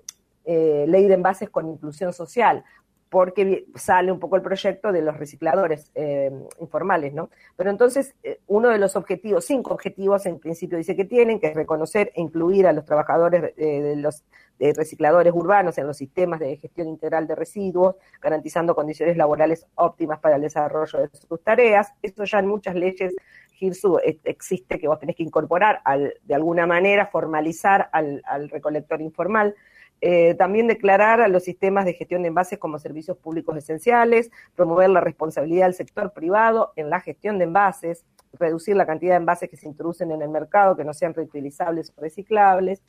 eh, 0.51 0.87
ley 0.89 1.07
de 1.07 1.15
envases 1.15 1.51
con 1.51 1.69
inclusión 1.69 2.15
social, 2.15 2.65
porque 3.11 3.67
sale 3.75 4.13
un 4.13 4.19
poco 4.19 4.37
el 4.37 4.43
proyecto 4.43 4.93
de 4.93 5.03
los 5.03 5.17
recicladores 5.17 5.91
eh, 5.95 6.31
informales, 6.61 7.13
¿no? 7.13 7.31
Pero 7.57 7.71
entonces, 7.71 8.15
eh, 8.23 8.41
uno 8.47 8.69
de 8.69 8.79
los 8.79 8.97
objetivos, 8.97 9.45
cinco 9.45 9.73
objetivos 9.73 10.25
en 10.27 10.39
principio 10.39 10.79
dice 10.79 10.97
que 10.97 11.05
tienen, 11.05 11.39
que 11.39 11.49
es 11.49 11.55
reconocer 11.55 12.13
e 12.15 12.21
incluir 12.21 12.67
a 12.67 12.73
los 12.73 12.85
trabajadores 12.85 13.53
eh, 13.57 13.83
de 13.83 13.97
los 13.97 14.25
recicladores 14.59 15.33
urbanos 15.33 15.79
en 15.79 15.87
los 15.87 15.97
sistemas 15.97 16.41
de 16.41 16.57
gestión 16.57 16.89
integral 16.89 17.27
de 17.27 17.35
residuos, 17.35 17.95
garantizando 18.21 18.75
condiciones 18.75 19.17
laborales 19.17 19.67
óptimas 19.77 20.19
para 20.19 20.37
el 20.37 20.43
desarrollo 20.43 20.99
de 20.99 21.09
sus 21.13 21.43
tareas. 21.45 21.93
Eso 22.03 22.25
ya 22.25 22.41
en 22.41 22.49
muchas 22.49 22.75
leyes 22.75 23.15
GIRSU 23.53 24.01
existe 24.25 24.79
que 24.79 24.89
vos 24.89 24.99
tenés 24.99 25.15
que 25.15 25.23
incorporar, 25.23 25.81
al, 25.85 26.15
de 26.25 26.35
alguna 26.35 26.67
manera, 26.67 27.07
formalizar 27.07 27.89
al, 27.93 28.21
al 28.27 28.49
recolector 28.49 29.01
informal. 29.01 29.55
Eh, 30.01 30.35
también 30.35 30.69
declarar 30.69 31.21
a 31.21 31.29
los 31.29 31.43
sistemas 31.43 31.85
de 31.85 31.95
gestión 31.95 32.23
de 32.23 32.29
envases 32.29 32.59
como 32.59 32.79
servicios 32.79 33.17
públicos 33.17 33.57
esenciales, 33.57 34.31
promover 34.55 34.91
la 34.91 35.01
responsabilidad 35.01 35.67
del 35.67 35.75
sector 35.75 36.13
privado 36.13 36.73
en 36.77 36.89
la 36.89 37.01
gestión 37.01 37.39
de 37.39 37.45
envases, 37.45 38.05
reducir 38.33 38.77
la 38.77 38.87
cantidad 38.87 39.13
de 39.13 39.19
envases 39.19 39.49
que 39.49 39.57
se 39.57 39.67
introducen 39.67 40.13
en 40.13 40.23
el 40.23 40.29
mercado 40.29 40.77
que 40.77 40.85
no 40.85 40.95
sean 40.95 41.15
reutilizables 41.15 41.93
o 41.97 42.01
reciclables. 42.01 42.83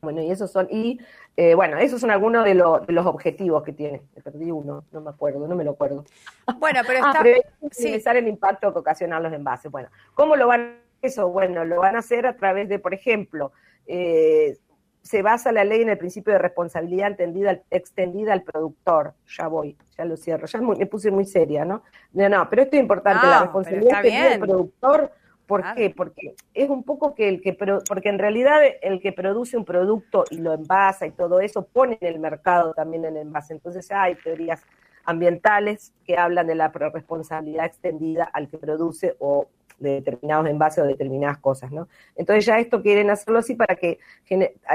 Bueno, 0.00 0.22
y 0.22 0.30
esos 0.30 0.50
son, 0.50 0.66
y 0.70 0.98
eh, 1.36 1.54
bueno, 1.54 1.76
esos 1.76 2.00
son 2.00 2.10
algunos 2.10 2.44
de, 2.46 2.54
los 2.54 3.06
objetivos 3.06 3.62
que 3.62 3.72
tiene. 3.72 4.02
Me 4.16 4.22
perdí 4.22 4.50
uno, 4.50 4.84
no 4.92 5.00
me 5.02 5.10
acuerdo, 5.10 5.46
no 5.46 5.54
me 5.54 5.64
lo 5.64 5.72
acuerdo. 5.72 6.04
Bueno, 6.58 6.80
pero 6.86 7.00
ah, 7.04 7.22
está... 7.60 8.12
el 8.12 8.28
impacto 8.28 8.72
que 8.72 8.78
ocasionan 8.78 9.22
los 9.22 9.32
envases. 9.32 9.70
Bueno, 9.70 9.90
¿cómo 10.14 10.36
lo 10.36 10.46
van 10.46 10.60
a 10.60 10.64
hacer 10.64 10.80
eso? 11.02 11.28
Bueno, 11.28 11.66
lo 11.66 11.80
van 11.80 11.96
a 11.96 11.98
hacer 11.98 12.26
a 12.26 12.34
través 12.34 12.68
de, 12.70 12.78
por 12.78 12.94
ejemplo, 12.94 13.52
eh, 13.86 14.56
se 15.02 15.22
basa 15.22 15.52
la 15.52 15.64
ley 15.64 15.82
en 15.82 15.88
el 15.88 15.98
principio 15.98 16.32
de 16.32 16.38
responsabilidad 16.38 17.08
entendida, 17.08 17.60
extendida 17.70 18.32
al 18.32 18.42
productor. 18.42 19.14
Ya 19.26 19.48
voy, 19.48 19.76
ya 19.96 20.04
lo 20.04 20.16
cierro. 20.16 20.46
Ya 20.46 20.60
me 20.60 20.86
puse 20.86 21.10
muy 21.10 21.24
seria, 21.24 21.64
¿no? 21.64 21.82
No, 22.12 22.28
no, 22.28 22.48
pero 22.50 22.62
esto 22.62 22.76
es 22.76 22.82
importante, 22.82 23.26
la 23.26 23.42
responsabilidad 23.42 24.04
extendida 24.04 24.34
al 24.34 24.40
productor. 24.40 25.12
¿Por 25.46 25.74
qué? 25.74 25.90
Porque 25.90 26.36
es 26.54 26.70
un 26.70 26.84
poco 26.84 27.14
que 27.16 27.28
el 27.28 27.40
que, 27.40 27.54
porque 27.54 28.08
en 28.08 28.20
realidad 28.20 28.60
el 28.82 29.00
que 29.00 29.10
produce 29.10 29.56
un 29.56 29.64
producto 29.64 30.24
y 30.30 30.38
lo 30.38 30.52
envasa 30.52 31.06
y 31.06 31.10
todo 31.10 31.40
eso 31.40 31.66
pone 31.66 31.98
en 32.00 32.06
el 32.06 32.20
mercado 32.20 32.72
también 32.72 33.04
en 33.04 33.16
envase. 33.16 33.54
Entonces 33.54 33.90
hay 33.90 34.14
teorías 34.14 34.62
ambientales 35.04 35.92
que 36.04 36.16
hablan 36.16 36.46
de 36.46 36.54
la 36.54 36.68
responsabilidad 36.68 37.66
extendida 37.66 38.24
al 38.24 38.48
que 38.48 38.58
produce 38.58 39.16
o 39.18 39.48
de 39.80 39.94
determinados 39.94 40.46
envases 40.46 40.84
o 40.84 40.86
determinadas 40.86 41.38
cosas, 41.38 41.72
¿no? 41.72 41.88
Entonces 42.14 42.44
ya 42.46 42.58
esto 42.58 42.82
quieren 42.82 43.10
hacerlo 43.10 43.38
así 43.38 43.54
para 43.54 43.76
que 43.76 43.98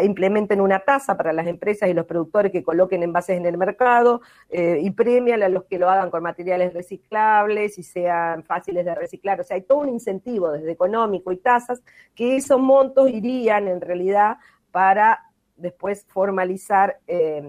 implementen 0.04 0.60
una 0.60 0.80
tasa 0.80 1.16
para 1.16 1.32
las 1.32 1.48
empresas 1.48 1.88
y 1.90 1.94
los 1.94 2.06
productores 2.06 2.52
que 2.52 2.64
coloquen 2.64 3.04
envases 3.04 3.38
en 3.38 3.46
el 3.46 3.58
mercado 3.58 4.22
eh, 4.50 4.80
y 4.82 4.92
premian 4.92 5.44
a 5.44 5.50
los 5.50 5.66
que 5.66 5.80
lo 5.80 5.90
hagan 5.90 6.10
con 6.10 6.24
materiales 6.24 6.74
reciclables 6.74 7.78
y 7.78 7.84
sean 7.84 8.44
fáciles 8.44 8.84
de 8.84 8.96
reciclar. 8.96 9.40
O 9.40 9.44
sea, 9.44 9.56
hay 9.56 9.62
todo 9.62 9.80
un 9.80 9.90
incentivo 9.90 10.52
desde 10.52 10.72
económico 10.72 11.32
y 11.32 11.38
tasas 11.38 11.84
que 12.16 12.36
esos 12.36 12.60
montos 12.60 13.10
irían 13.10 13.68
en 13.68 13.80
realidad 13.80 14.38
para 14.72 15.22
después 15.56 16.06
formalizar, 16.10 17.00
eh, 17.08 17.48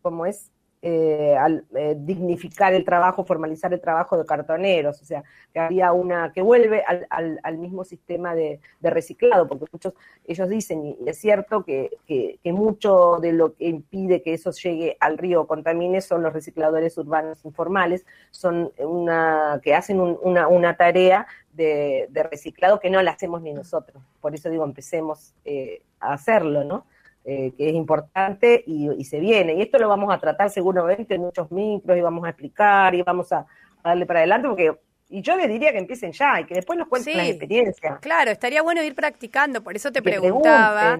como 0.00 0.24
es 0.24 0.51
eh, 0.84 1.36
al, 1.38 1.64
eh, 1.76 1.94
dignificar 1.96 2.74
el 2.74 2.84
trabajo, 2.84 3.24
formalizar 3.24 3.72
el 3.72 3.80
trabajo 3.80 4.18
de 4.18 4.26
cartoneros, 4.26 5.00
o 5.00 5.04
sea, 5.04 5.22
que 5.52 5.60
había 5.60 5.92
una, 5.92 6.32
que 6.32 6.42
vuelve 6.42 6.82
al, 6.84 7.06
al, 7.40 7.58
mismo 7.58 7.84
sistema 7.84 8.34
de, 8.34 8.58
reciclado, 8.80 9.46
porque 9.46 9.66
muchos, 9.70 9.94
ellos 10.26 10.48
dicen, 10.48 10.84
y 10.84 11.08
es 11.08 11.18
cierto 11.18 11.62
que, 11.62 11.90
que, 12.04 12.40
mucho 12.52 13.18
de 13.20 13.32
lo 13.32 13.54
que 13.54 13.68
impide 13.68 14.22
que 14.22 14.34
eso 14.34 14.50
llegue 14.50 14.96
al 14.98 15.18
río 15.18 15.46
contamine 15.46 16.00
son 16.00 16.24
los 16.24 16.32
recicladores 16.32 16.98
urbanos 16.98 17.44
informales, 17.44 18.04
son 18.32 18.72
una, 18.78 19.60
que 19.62 19.76
hacen 19.76 20.00
una, 20.00 20.48
una 20.48 20.76
tarea 20.76 21.28
de, 21.52 22.08
reciclado 22.28 22.80
que 22.80 22.90
no 22.90 23.00
la 23.02 23.12
hacemos 23.12 23.40
ni 23.40 23.52
nosotros, 23.52 24.02
por 24.20 24.34
eso 24.34 24.50
digo, 24.50 24.64
empecemos 24.64 25.32
eh, 25.44 25.82
a 26.00 26.14
hacerlo, 26.14 26.64
¿no? 26.64 26.86
Eh, 27.24 27.52
que 27.56 27.68
es 27.68 27.74
importante 27.74 28.64
y, 28.66 29.04
se 29.04 29.20
viene. 29.20 29.54
Y 29.54 29.62
esto 29.62 29.78
lo 29.78 29.88
vamos 29.88 30.12
a 30.12 30.18
tratar 30.18 30.50
seguramente 30.50 31.14
en 31.14 31.20
muchos 31.20 31.50
micros 31.52 31.96
y 31.96 32.00
vamos 32.00 32.24
a 32.24 32.30
explicar 32.30 32.94
y 32.94 33.02
vamos 33.02 33.32
a, 33.32 33.46
darle 33.84 34.06
para 34.06 34.20
adelante 34.20 34.48
porque 34.48 34.72
y 35.12 35.20
yo 35.20 35.36
les 35.36 35.46
diría 35.46 35.72
que 35.72 35.78
empiecen 35.78 36.10
ya 36.12 36.40
y 36.40 36.46
que 36.46 36.54
después 36.54 36.78
nos 36.78 36.88
cuenten 36.88 37.18
la 37.18 37.26
experiencia. 37.26 37.98
Claro, 38.00 38.30
estaría 38.30 38.62
bueno 38.62 38.82
ir 38.82 38.94
practicando, 38.94 39.62
por 39.62 39.76
eso 39.76 39.92
te 39.92 40.00
preguntaba, 40.00 40.98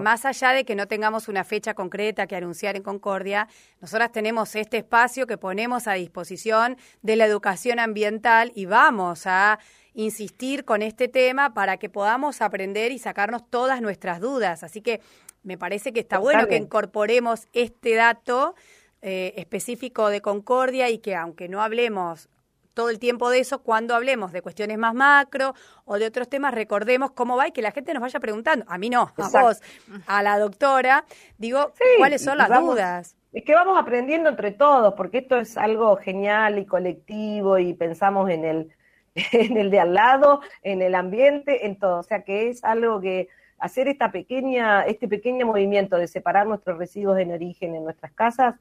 más 0.00 0.24
allá 0.24 0.52
de 0.52 0.64
que 0.64 0.76
no 0.76 0.86
tengamos 0.86 1.26
una 1.26 1.42
fecha 1.42 1.74
concreta 1.74 2.28
que 2.28 2.36
anunciar 2.36 2.76
en 2.76 2.84
Concordia, 2.84 3.48
nosotras 3.80 4.12
tenemos 4.12 4.54
este 4.54 4.76
espacio 4.76 5.26
que 5.26 5.36
ponemos 5.36 5.88
a 5.88 5.94
disposición 5.94 6.76
de 7.02 7.16
la 7.16 7.24
educación 7.26 7.80
ambiental 7.80 8.52
y 8.54 8.66
vamos 8.66 9.26
a 9.26 9.58
insistir 9.94 10.64
con 10.64 10.80
este 10.82 11.08
tema 11.08 11.52
para 11.52 11.76
que 11.78 11.88
podamos 11.88 12.42
aprender 12.42 12.92
y 12.92 13.00
sacarnos 13.00 13.50
todas 13.50 13.80
nuestras 13.82 14.20
dudas. 14.20 14.62
Así 14.62 14.80
que 14.80 15.00
me 15.42 15.58
parece 15.58 15.92
que 15.92 16.00
está 16.00 16.18
bueno 16.18 16.46
que 16.46 16.56
incorporemos 16.56 17.48
este 17.52 17.94
dato 17.94 18.54
eh, 19.02 19.32
específico 19.36 20.08
de 20.08 20.20
Concordia 20.20 20.90
y 20.90 20.98
que 20.98 21.14
aunque 21.14 21.48
no 21.48 21.62
hablemos 21.62 22.28
todo 22.74 22.90
el 22.90 22.98
tiempo 22.98 23.30
de 23.30 23.40
eso, 23.40 23.62
cuando 23.62 23.94
hablemos 23.94 24.32
de 24.32 24.42
cuestiones 24.42 24.78
más 24.78 24.94
macro 24.94 25.54
o 25.84 25.98
de 25.98 26.06
otros 26.06 26.28
temas, 26.28 26.54
recordemos 26.54 27.10
cómo 27.12 27.36
va 27.36 27.48
y 27.48 27.52
que 27.52 27.62
la 27.62 27.72
gente 27.72 27.92
nos 27.92 28.00
vaya 28.00 28.20
preguntando. 28.20 28.64
A 28.68 28.78
mí 28.78 28.90
no, 28.90 29.12
a 29.16 29.42
vos, 29.42 29.60
a 30.06 30.22
la 30.22 30.38
doctora, 30.38 31.04
digo, 31.38 31.72
¿cuáles 31.98 32.22
son 32.22 32.38
las 32.38 32.48
dudas? 32.48 33.16
Es 33.32 33.44
que 33.44 33.54
vamos 33.54 33.78
aprendiendo 33.78 34.28
entre 34.28 34.50
todos, 34.50 34.94
porque 34.94 35.18
esto 35.18 35.36
es 35.36 35.56
algo 35.56 35.96
genial 35.96 36.58
y 36.58 36.66
colectivo 36.66 37.58
y 37.58 37.74
pensamos 37.74 38.30
en 38.30 38.44
el, 38.44 38.74
en 39.32 39.56
el 39.56 39.70
de 39.70 39.80
al 39.80 39.94
lado, 39.94 40.40
en 40.62 40.82
el 40.82 40.94
ambiente, 40.94 41.66
en 41.66 41.78
todo. 41.78 41.98
O 41.98 42.02
sea 42.02 42.22
que 42.22 42.48
es 42.48 42.64
algo 42.64 43.00
que 43.00 43.28
hacer 43.60 43.88
esta 43.88 44.10
pequeña, 44.10 44.82
este 44.82 45.06
pequeño 45.06 45.46
movimiento 45.46 45.96
de 45.96 46.08
separar 46.08 46.46
nuestros 46.46 46.78
residuos 46.78 47.18
en 47.18 47.32
origen 47.32 47.74
en 47.74 47.84
nuestras 47.84 48.12
casas 48.12 48.54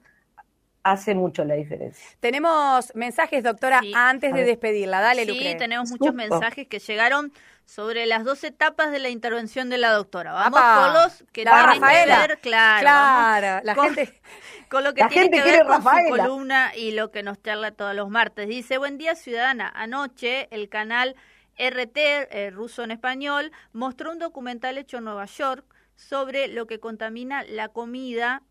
hace 0.83 1.13
mucho 1.13 1.43
la 1.43 1.55
diferencia. 1.55 2.05
Tenemos 2.19 2.93
mensajes, 2.95 3.43
doctora, 3.43 3.81
antes 3.95 4.33
de 4.33 4.43
despedirla. 4.43 5.01
Dale, 5.01 5.25
Sí, 5.25 5.55
tenemos 5.57 5.91
muchos 5.91 6.13
mensajes 6.13 6.67
que 6.67 6.79
llegaron 6.79 7.31
sobre 7.65 8.07
las 8.07 8.23
dos 8.23 8.43
etapas 8.43 8.91
de 8.91 8.99
la 8.99 9.09
intervención 9.09 9.69
de 9.69 9.77
la 9.77 9.91
doctora. 9.91 10.33
Vamos 10.33 10.59
con 10.59 10.93
los 10.93 11.23
que 11.31 11.43
tienen 11.43 11.81
que 11.81 11.85
ver, 11.85 12.39
claro, 12.39 12.81
claro 12.81 13.61
la 13.63 13.75
gente 13.75 14.21
con 14.69 14.83
lo 14.83 14.93
que 14.93 15.05
tiene 15.05 15.29
que 15.29 15.41
ver 15.41 15.65
con 15.65 15.83
su 15.83 16.09
columna 16.09 16.75
y 16.75 16.91
lo 16.91 17.11
que 17.11 17.21
nos 17.21 17.41
charla 17.41 17.71
todos 17.71 17.93
los 17.93 18.09
martes. 18.09 18.47
Dice, 18.47 18.77
buen 18.79 18.97
día 18.97 19.15
ciudadana, 19.15 19.71
anoche 19.75 20.47
el 20.51 20.67
canal 20.69 21.15
RT, 21.59 21.97
eh, 21.97 22.49
ruso 22.51 22.83
en 22.83 22.91
español, 22.91 23.51
mostró 23.73 24.11
un 24.11 24.19
documental 24.19 24.77
hecho 24.77 24.97
en 24.97 25.03
Nueva 25.03 25.25
York 25.25 25.65
sobre 25.95 26.47
lo 26.47 26.65
que 26.65 26.79
contamina 26.79 27.43
la 27.43 27.69
comida 27.69 28.43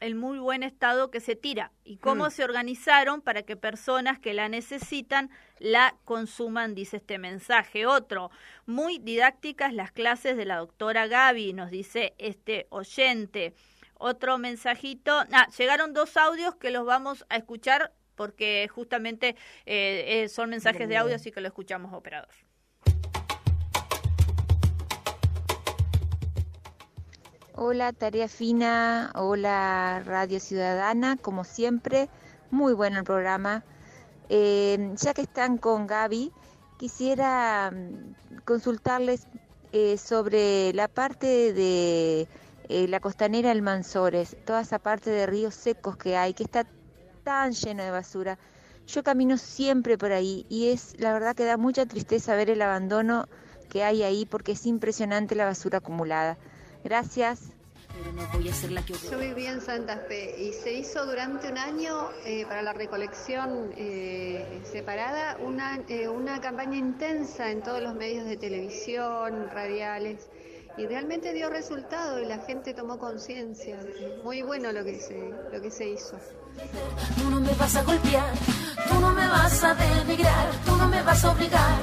el 0.00 0.14
muy 0.16 0.38
buen 0.38 0.62
estado 0.62 1.10
que 1.10 1.20
se 1.20 1.36
tira 1.36 1.72
y 1.84 1.96
cómo 1.96 2.26
mm. 2.26 2.30
se 2.30 2.44
organizaron 2.44 3.20
para 3.20 3.42
que 3.42 3.56
personas 3.56 4.18
que 4.18 4.34
la 4.34 4.48
necesitan 4.48 5.30
la 5.58 5.96
consuman, 6.04 6.74
dice 6.74 6.98
este 6.98 7.18
mensaje. 7.18 7.86
Otro, 7.86 8.30
muy 8.66 8.98
didácticas 8.98 9.72
las 9.72 9.92
clases 9.92 10.36
de 10.36 10.44
la 10.44 10.56
doctora 10.56 11.06
Gaby, 11.06 11.52
nos 11.52 11.70
dice 11.70 12.14
este 12.18 12.66
oyente 12.70 13.54
otro 13.96 14.38
mensajito. 14.38 15.24
Ah, 15.32 15.48
llegaron 15.56 15.94
dos 15.94 16.16
audios 16.16 16.56
que 16.56 16.70
los 16.70 16.84
vamos 16.84 17.24
a 17.28 17.36
escuchar 17.36 17.92
porque 18.16 18.68
justamente 18.68 19.36
eh, 19.66 20.22
eh, 20.24 20.28
son 20.28 20.50
mensajes 20.50 20.88
de 20.88 20.96
audio, 20.96 21.16
así 21.16 21.32
que 21.32 21.40
lo 21.40 21.48
escuchamos, 21.48 21.92
operador. 21.92 22.28
Hola, 27.56 27.92
Tarea 27.92 28.26
Fina, 28.26 29.12
hola, 29.14 30.02
Radio 30.04 30.40
Ciudadana, 30.40 31.16
como 31.16 31.44
siempre, 31.44 32.08
muy 32.50 32.72
bueno 32.72 32.98
el 32.98 33.04
programa. 33.04 33.62
Eh, 34.28 34.92
ya 34.96 35.14
que 35.14 35.22
están 35.22 35.58
con 35.58 35.86
Gaby, 35.86 36.32
quisiera 36.78 37.70
mm, 37.70 38.40
consultarles 38.44 39.28
sobre 39.98 40.72
la 40.72 40.88
parte 40.88 41.52
de 41.52 42.26
eh, 42.68 42.88
la 42.88 42.98
costanera 42.98 43.50
del 43.50 43.62
Mansores, 43.62 44.36
toda 44.44 44.62
esa 44.62 44.80
parte 44.80 45.10
de 45.10 45.26
ríos 45.26 45.54
secos 45.54 45.96
que 45.96 46.16
hay, 46.16 46.34
que 46.34 46.42
está 46.42 46.66
tan 47.22 47.52
lleno 47.52 47.84
de 47.84 47.92
basura. 47.92 48.36
Yo 48.88 49.04
camino 49.04 49.38
siempre 49.38 49.96
por 49.96 50.10
ahí 50.10 50.44
y 50.48 50.70
es 50.70 50.98
la 50.98 51.12
verdad 51.12 51.36
que 51.36 51.44
da 51.44 51.56
mucha 51.56 51.86
tristeza 51.86 52.34
ver 52.34 52.50
el 52.50 52.62
abandono 52.62 53.28
que 53.70 53.84
hay 53.84 54.02
ahí 54.02 54.26
porque 54.26 54.52
es 54.52 54.66
impresionante 54.66 55.36
la 55.36 55.44
basura 55.44 55.78
acumulada. 55.78 56.36
Gracias. 56.84 57.40
Yo 59.10 59.18
viví 59.18 59.46
en 59.46 59.60
Santa 59.60 59.98
Fe 60.08 60.34
y 60.38 60.52
se 60.52 60.74
hizo 60.74 61.06
durante 61.06 61.50
un 61.50 61.58
año 61.58 62.10
eh, 62.26 62.44
para 62.46 62.60
la 62.60 62.72
recolección 62.72 63.72
eh, 63.76 64.62
separada 64.70 65.38
una, 65.40 65.80
una 66.12 66.40
campaña 66.40 66.76
intensa 66.76 67.50
en 67.50 67.62
todos 67.62 67.82
los 67.82 67.94
medios 67.94 68.26
de 68.26 68.36
televisión, 68.36 69.48
radiales 69.50 70.28
y 70.76 70.86
realmente 70.86 71.32
dio 71.32 71.48
resultado 71.50 72.20
y 72.20 72.26
la 72.26 72.38
gente 72.38 72.74
tomó 72.74 72.98
conciencia. 72.98 73.78
Muy 74.24 74.42
bueno 74.42 74.72
lo 74.72 74.84
que 74.84 75.00
se, 75.00 75.30
lo 75.52 75.62
que 75.62 75.70
se 75.70 75.88
hizo. 75.88 76.18
Tú 77.16 77.30
no 77.30 77.40
me 77.40 77.54
vas 77.54 77.76
a 77.76 77.84
golpear, 77.84 78.34
tú 78.88 79.00
no 79.00 79.12
me 79.12 79.26
vas 79.26 79.64
a 79.64 79.74
denigrar, 79.74 80.50
tú 80.66 80.76
no 80.76 80.88
me 80.88 81.02
vas 81.02 81.24
a 81.24 81.32
obligar, 81.32 81.78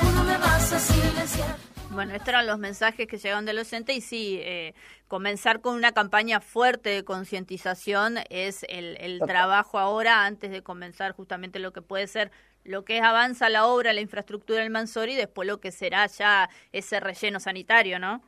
tú 0.00 0.06
no 0.10 0.24
me 0.24 0.36
vas 0.36 0.72
a 0.72 0.78
silenciar. 0.80 1.73
Bueno, 1.94 2.12
estos 2.12 2.28
eran 2.28 2.46
los 2.48 2.58
mensajes 2.58 3.06
que 3.06 3.18
llegaron 3.18 3.44
del 3.44 3.56
docente 3.56 3.94
y 3.94 4.00
sí, 4.00 4.40
eh, 4.42 4.74
comenzar 5.06 5.60
con 5.60 5.76
una 5.76 5.92
campaña 5.92 6.40
fuerte 6.40 6.90
de 6.90 7.04
concientización 7.04 8.18
es 8.30 8.64
el, 8.68 8.96
el 9.00 9.20
trabajo 9.20 9.78
ahora 9.78 10.26
antes 10.26 10.50
de 10.50 10.62
comenzar 10.62 11.12
justamente 11.12 11.60
lo 11.60 11.72
que 11.72 11.82
puede 11.82 12.08
ser 12.08 12.32
lo 12.64 12.84
que 12.84 12.96
es 12.96 13.02
avanza 13.04 13.48
la 13.48 13.66
obra, 13.66 13.92
la 13.92 14.00
infraestructura 14.00 14.60
del 14.60 14.70
Mansor 14.70 15.08
y 15.08 15.14
después 15.14 15.46
lo 15.46 15.60
que 15.60 15.70
será 15.70 16.06
ya 16.06 16.48
ese 16.72 16.98
relleno 16.98 17.38
sanitario, 17.38 17.98
¿no? 17.98 18.22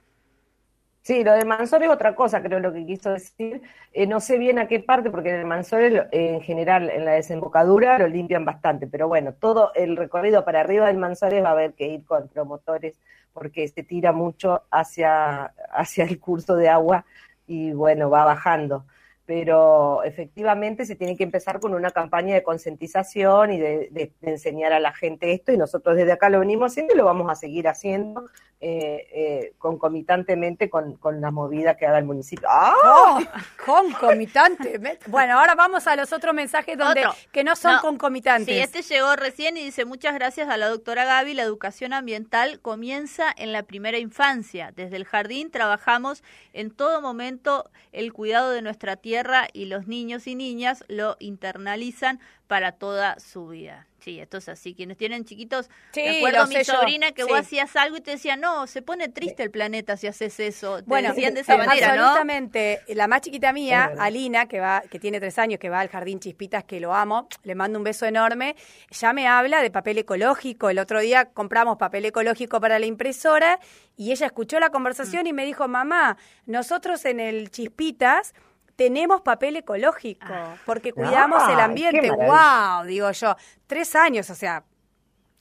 Sí, 1.03 1.23
lo 1.23 1.33
de 1.35 1.45
Mansor 1.45 1.85
es 1.85 1.89
otra 1.89 2.17
cosa, 2.17 2.43
creo 2.43 2.59
lo 2.59 2.73
que 2.73 2.85
quiso 2.85 3.13
decir. 3.13 3.63
Eh, 3.93 4.07
no 4.09 4.21
sé 4.21 4.39
bien 4.39 4.59
a 4.59 4.67
qué 4.67 4.81
parte, 4.81 5.09
porque 5.09 5.31
en 5.31 5.37
el 5.37 5.47
Mansor 5.47 6.09
en 6.11 6.41
general 6.41 6.91
en 6.91 7.05
la 7.05 7.13
desembocadura 7.13 7.99
lo 7.99 8.09
limpian 8.09 8.45
bastante, 8.45 8.89
pero 8.89 9.07
bueno, 9.07 9.33
todo 9.33 9.73
el 9.75 9.97
recorrido 9.97 10.45
para 10.45 10.61
arriba 10.61 10.89
del 10.89 10.99
Mansores 10.99 11.45
va 11.45 11.51
a 11.51 11.53
haber 11.53 11.75
que 11.75 11.87
ir 11.87 12.05
con 12.05 12.29
promotores 12.29 12.99
porque 13.37 13.69
se 13.69 13.83
tira 13.83 14.13
mucho 14.13 14.63
hacia, 14.71 15.53
hacia 15.71 16.05
el 16.05 16.19
curso 16.19 16.57
de 16.57 16.71
agua 16.71 17.05
y 17.47 17.73
bueno, 17.73 18.09
va 18.09 18.25
bajando. 18.25 18.87
Pero 19.27 20.03
efectivamente 20.05 20.87
se 20.87 20.97
tiene 20.97 21.19
que 21.19 21.25
empezar 21.25 21.61
con 21.61 21.75
una 21.75 21.91
campaña 21.91 22.35
de 22.35 22.43
concientización 22.43 23.53
y 23.53 23.59
de, 23.59 24.13
enseñar 24.23 24.73
a 24.73 24.81
la 24.81 24.95
gente 24.95 25.33
esto, 25.33 25.53
y 25.53 25.59
nosotros 25.59 25.97
desde 25.97 26.13
acá 26.13 26.31
lo 26.31 26.41
venimos 26.41 26.73
haciendo 26.73 26.95
y 26.95 26.97
lo 26.97 27.05
vamos 27.05 27.31
a 27.31 27.35
seguir 27.35 27.69
haciendo 27.69 28.25
eh, 28.59 29.07
eh, 29.13 29.53
concomitantemente 29.59 30.71
con, 30.71 30.99
la 31.21 31.31
movida 31.31 31.77
que 31.77 31.87
haga 31.87 31.99
el 31.99 32.07
municipio. 32.07 32.49
¡Ah! 32.51 32.73
Oh, 32.85 33.21
concomitante. 33.67 34.81
bueno, 35.09 35.39
ahora 35.39 35.55
vamos 35.55 35.87
a 35.87 35.95
los 35.95 36.11
otros 36.15 36.35
mensajes 36.35 36.79
donde 36.79 37.05
que 37.33 37.45
no 37.45 37.55
son 37.55 37.79
concomitantes. 37.81 38.55
Sí, 38.55 38.59
este 38.59 38.81
llegó 38.81 39.15
recién 39.15 39.59
y 39.59 39.65
dice 39.65 39.85
muchas 39.85 40.15
gracias 40.15 40.49
a 40.49 40.57
la 40.57 40.69
doctora 40.69 41.05
Gaby. 41.05 41.35
La 41.35 41.43
educación 41.43 41.93
ambiental 41.93 42.61
comienza 42.61 43.27
en 43.37 43.53
la 43.53 43.63
primera 43.63 43.99
infancia. 43.99 44.73
Desde 44.75 44.97
el 44.97 45.05
jardín 45.05 45.51
trabajamos 45.51 46.25
en 46.55 46.71
todo 46.71 47.03
momento 47.03 47.71
el 47.93 48.15
cuidado 48.15 48.53
de 48.53 48.63
nuestra 48.63 48.97
tierra 48.97 49.49
y 49.53 49.67
los 49.67 49.87
niños 49.87 50.27
y 50.27 50.35
niñas 50.35 50.83
lo 50.89 51.17
internalizan 51.19 52.21
para 52.47 52.73
toda 52.73 53.19
su 53.19 53.49
vida. 53.49 53.87
Sí, 54.07 54.21
esto 54.21 54.37
es 54.37 54.49
así. 54.49 54.73
Quienes 54.73 54.97
tienen 54.97 55.25
chiquitos, 55.25 55.69
sí, 55.91 56.07
recuerdo 56.07 56.47
mi 56.47 56.65
sobrina 56.65 57.11
que 57.11 57.25
vos 57.25 57.41
hacías 57.41 57.75
algo 57.75 57.97
y 57.97 58.01
te 58.01 58.13
decía, 58.13 58.37
no, 58.37 58.46
se 58.67 58.83
pone 58.83 59.09
triste 59.09 59.43
el 59.43 59.51
planeta 59.51 59.97
si 59.97 60.07
haces 60.07 60.39
eso. 60.41 60.81
bueno, 60.87 61.09
decían 61.11 61.35
de 61.35 61.41
esa 61.41 61.57
manera, 61.57 61.93
absolutamente. 61.93 62.83
La 62.89 63.07
más 63.09 63.21
chiquita 63.21 63.53
mía, 63.53 63.93
Alina, 63.99 64.47
que 64.47 64.61
va, 64.61 64.83
que 64.91 64.99
tiene 64.99 65.21
tres 65.21 65.39
años, 65.39 65.59
que 65.59 65.69
va 65.69 65.81
al 65.81 65.89
jardín 65.89 66.21
Chispitas, 66.21 66.65
que 66.65 66.81
lo 66.81 66.95
amo, 66.95 67.29
le 67.43 67.55
mando 67.55 67.79
un 67.79 67.85
beso 67.85 68.07
enorme. 68.07 68.57
Ya 68.91 69.13
me 69.13 69.27
habla 69.27 69.63
de 69.63 69.71
papel 69.71 69.99
ecológico. 69.99 70.71
El 70.71 70.79
otro 70.79 71.01
día 71.01 71.27
compramos 71.27 71.77
papel 71.77 72.05
ecológico 72.05 72.61
para 72.61 72.79
la 72.79 72.87
impresora 72.87 73.59
y 73.97 74.13
ella 74.13 74.27
escuchó 74.27 74.61
la 74.61 74.71
conversación 74.71 75.25
mm. 75.25 75.27
y 75.29 75.33
me 75.33 75.45
dijo, 75.45 75.69
mamá, 75.69 76.17
nosotros 76.47 77.05
en 77.05 77.21
el 77.21 77.51
Chispitas 77.51 78.35
tenemos 78.77 79.23
papel 79.23 79.57
ecológico, 79.57 80.27
ah. 80.29 80.55
porque 80.67 80.93
cuidamos 80.93 81.49
el 81.49 81.59
ambiente. 81.59 82.11
¡Wow! 82.11 82.85
Digo 82.87 83.11
yo, 83.11 83.35
tres 83.67 83.97
años, 83.97 84.29
o 84.31 84.35
sea, 84.35 84.63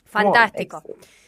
fantástico. 0.06 0.82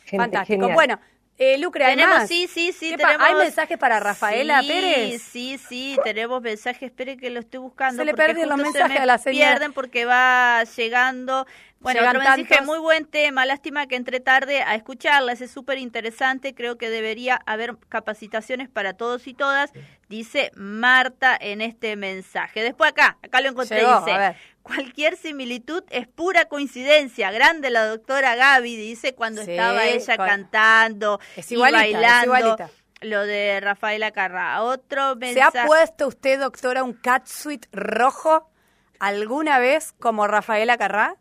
fantástico. 0.05 0.69
Bueno, 0.69 0.99
eh, 1.39 1.57
Lucre, 1.59 1.85
tenemos, 1.85 2.27
sí, 2.27 2.49
sí, 2.51 2.71
sí, 2.71 2.95
tenemos, 2.97 3.21
¿Hay 3.27 3.35
mensajes 3.35 3.77
para 3.77 3.99
Rafaela 3.99 4.61
Pérez? 4.61 5.21
Sí, 5.21 5.59
sí, 5.69 5.95
tenemos 6.03 6.41
mensajes, 6.41 6.83
espere 6.83 7.15
que 7.15 7.29
lo 7.29 7.39
estoy 7.39 7.59
buscando. 7.59 8.01
Se 8.01 8.05
le 8.05 8.15
pierden 8.15 8.49
los 8.49 8.57
mensajes 8.57 8.99
a 8.99 9.05
la 9.05 9.17
señora. 9.19 9.51
pierden 9.51 9.73
porque 9.73 10.05
va 10.05 10.63
llegando. 10.63 11.45
Bueno, 11.79 12.01
otro 12.07 12.19
mensaje, 12.19 12.61
muy 12.63 12.79
buen 12.79 13.05
tema, 13.05 13.45
lástima 13.45 13.87
que 13.87 13.95
entre 13.95 14.19
tarde 14.19 14.63
a 14.63 14.75
escucharla, 14.75 15.33
es 15.33 15.51
súper 15.51 15.77
interesante, 15.77 16.55
creo 16.55 16.77
que 16.77 16.89
debería 16.89 17.39
haber 17.45 17.77
capacitaciones 17.87 18.67
para 18.67 18.93
todos 18.93 19.27
y 19.27 19.33
todas, 19.33 19.71
dice 20.09 20.51
Marta 20.55 21.37
en 21.39 21.61
este 21.61 21.95
mensaje. 21.95 22.63
Después 22.63 22.91
acá, 22.91 23.17
acá 23.21 23.41
lo 23.41 23.49
encontré, 23.49 23.77
dice, 23.77 24.35
cualquier 24.63 25.15
similitud 25.17 25.83
es 25.89 26.07
pura 26.07 26.45
coincidencia, 26.45 27.31
grande 27.31 27.69
la 27.69 27.85
doctora 27.85 28.35
Gaby, 28.35 28.75
dice 28.75 29.13
cuando 29.13 29.41
estaba 29.41 29.85
ella 29.85 30.17
cantando 30.17 31.19
y 31.49 31.55
bailando. 31.55 32.57
Lo 33.01 33.21
de 33.27 33.59
Rafaela 33.61 34.09
Carrá. 34.09 34.63
Otro 34.63 35.15
mensaje. 35.15 35.51
¿Se 35.51 35.59
ha 35.59 35.65
puesto 35.67 36.07
usted, 36.07 36.39
doctora, 36.39 36.83
un 36.83 36.93
catsuit 36.93 37.67
rojo 37.71 38.49
alguna 38.97 39.59
vez 39.59 39.93
como 39.99 40.25
Rafaela 40.25 40.77
Carrá? 40.79 41.15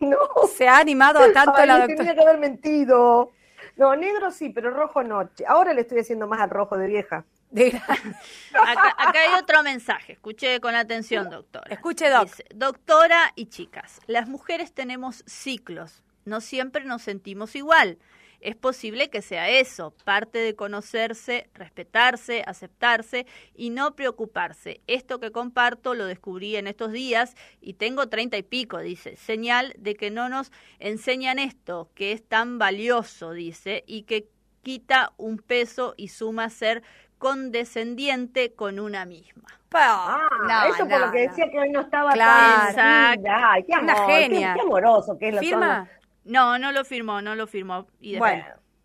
No. 0.00 0.18
¿Se 0.56 0.66
ha 0.66 0.78
animado 0.78 1.20
tanto 1.32 1.64
la 1.64 1.78
doctora? 1.78 1.96
Tenía 1.96 2.14
que 2.14 2.22
haber 2.22 2.38
mentido. 2.38 3.32
No, 3.76 3.94
negro 3.96 4.30
sí, 4.30 4.48
pero 4.50 4.70
rojo 4.70 5.02
no. 5.02 5.28
Ahora 5.46 5.72
le 5.74 5.82
estoy 5.82 6.00
haciendo 6.00 6.26
más 6.26 6.40
al 6.40 6.50
rojo 6.50 6.76
de 6.76 6.86
vieja. 6.86 7.24
acá, 7.52 9.20
hay 9.20 9.40
otro 9.40 9.62
mensaje. 9.62 10.12
Escuche 10.12 10.60
con 10.60 10.74
atención, 10.74 11.28
doctora. 11.28 11.74
Escuche, 11.74 12.08
doc. 12.08 12.28
doctora 12.54 13.32
y 13.34 13.46
chicas, 13.46 14.00
las 14.06 14.28
mujeres 14.28 14.72
tenemos 14.72 15.24
ciclos. 15.26 16.02
No 16.24 16.40
siempre 16.40 16.84
nos 16.84 17.02
sentimos 17.02 17.56
igual 17.56 17.98
es 18.40 18.56
posible 18.56 19.10
que 19.10 19.22
sea 19.22 19.48
eso, 19.48 19.94
parte 20.04 20.38
de 20.38 20.54
conocerse, 20.54 21.48
respetarse, 21.54 22.42
aceptarse 22.46 23.26
y 23.54 23.70
no 23.70 23.94
preocuparse. 23.94 24.80
Esto 24.86 25.20
que 25.20 25.30
comparto 25.30 25.94
lo 25.94 26.06
descubrí 26.06 26.56
en 26.56 26.66
estos 26.66 26.92
días 26.92 27.34
y 27.60 27.74
tengo 27.74 28.08
treinta 28.08 28.36
y 28.36 28.42
pico, 28.42 28.78
dice, 28.78 29.16
señal 29.16 29.74
de 29.78 29.94
que 29.94 30.10
no 30.10 30.28
nos 30.28 30.52
enseñan 30.78 31.38
esto, 31.38 31.90
que 31.94 32.12
es 32.12 32.26
tan 32.26 32.58
valioso, 32.58 33.32
dice, 33.32 33.84
y 33.86 34.02
que 34.02 34.28
quita 34.62 35.12
un 35.16 35.38
peso 35.38 35.94
y 35.96 36.08
suma 36.08 36.50
ser 36.50 36.82
condescendiente 37.18 38.54
con 38.54 38.78
una 38.78 39.04
misma. 39.04 39.60
Ah, 39.72 40.66
eso 40.68 40.88
por 40.88 41.00
lo 41.00 41.12
que 41.12 41.28
decía 41.28 41.48
que 41.48 41.58
hoy 41.58 41.70
no 41.70 41.82
estaba 41.82 42.10
claro, 42.12 42.74
tan... 42.74 43.24
Ay, 43.26 43.62
qué 43.64 43.78
una 43.78 43.94
genia. 44.06 44.54
Qué, 44.54 44.60
amoroso 44.62 45.16
que 45.16 45.28
es 45.28 45.34
la 45.34 45.40
¿Firma? 45.40 45.88
No, 46.24 46.58
no 46.58 46.72
lo 46.72 46.84
firmó, 46.84 47.22
no 47.22 47.34
lo 47.34 47.46
firmó. 47.46 47.86
Y 48.00 48.18
bueno, 48.18 48.44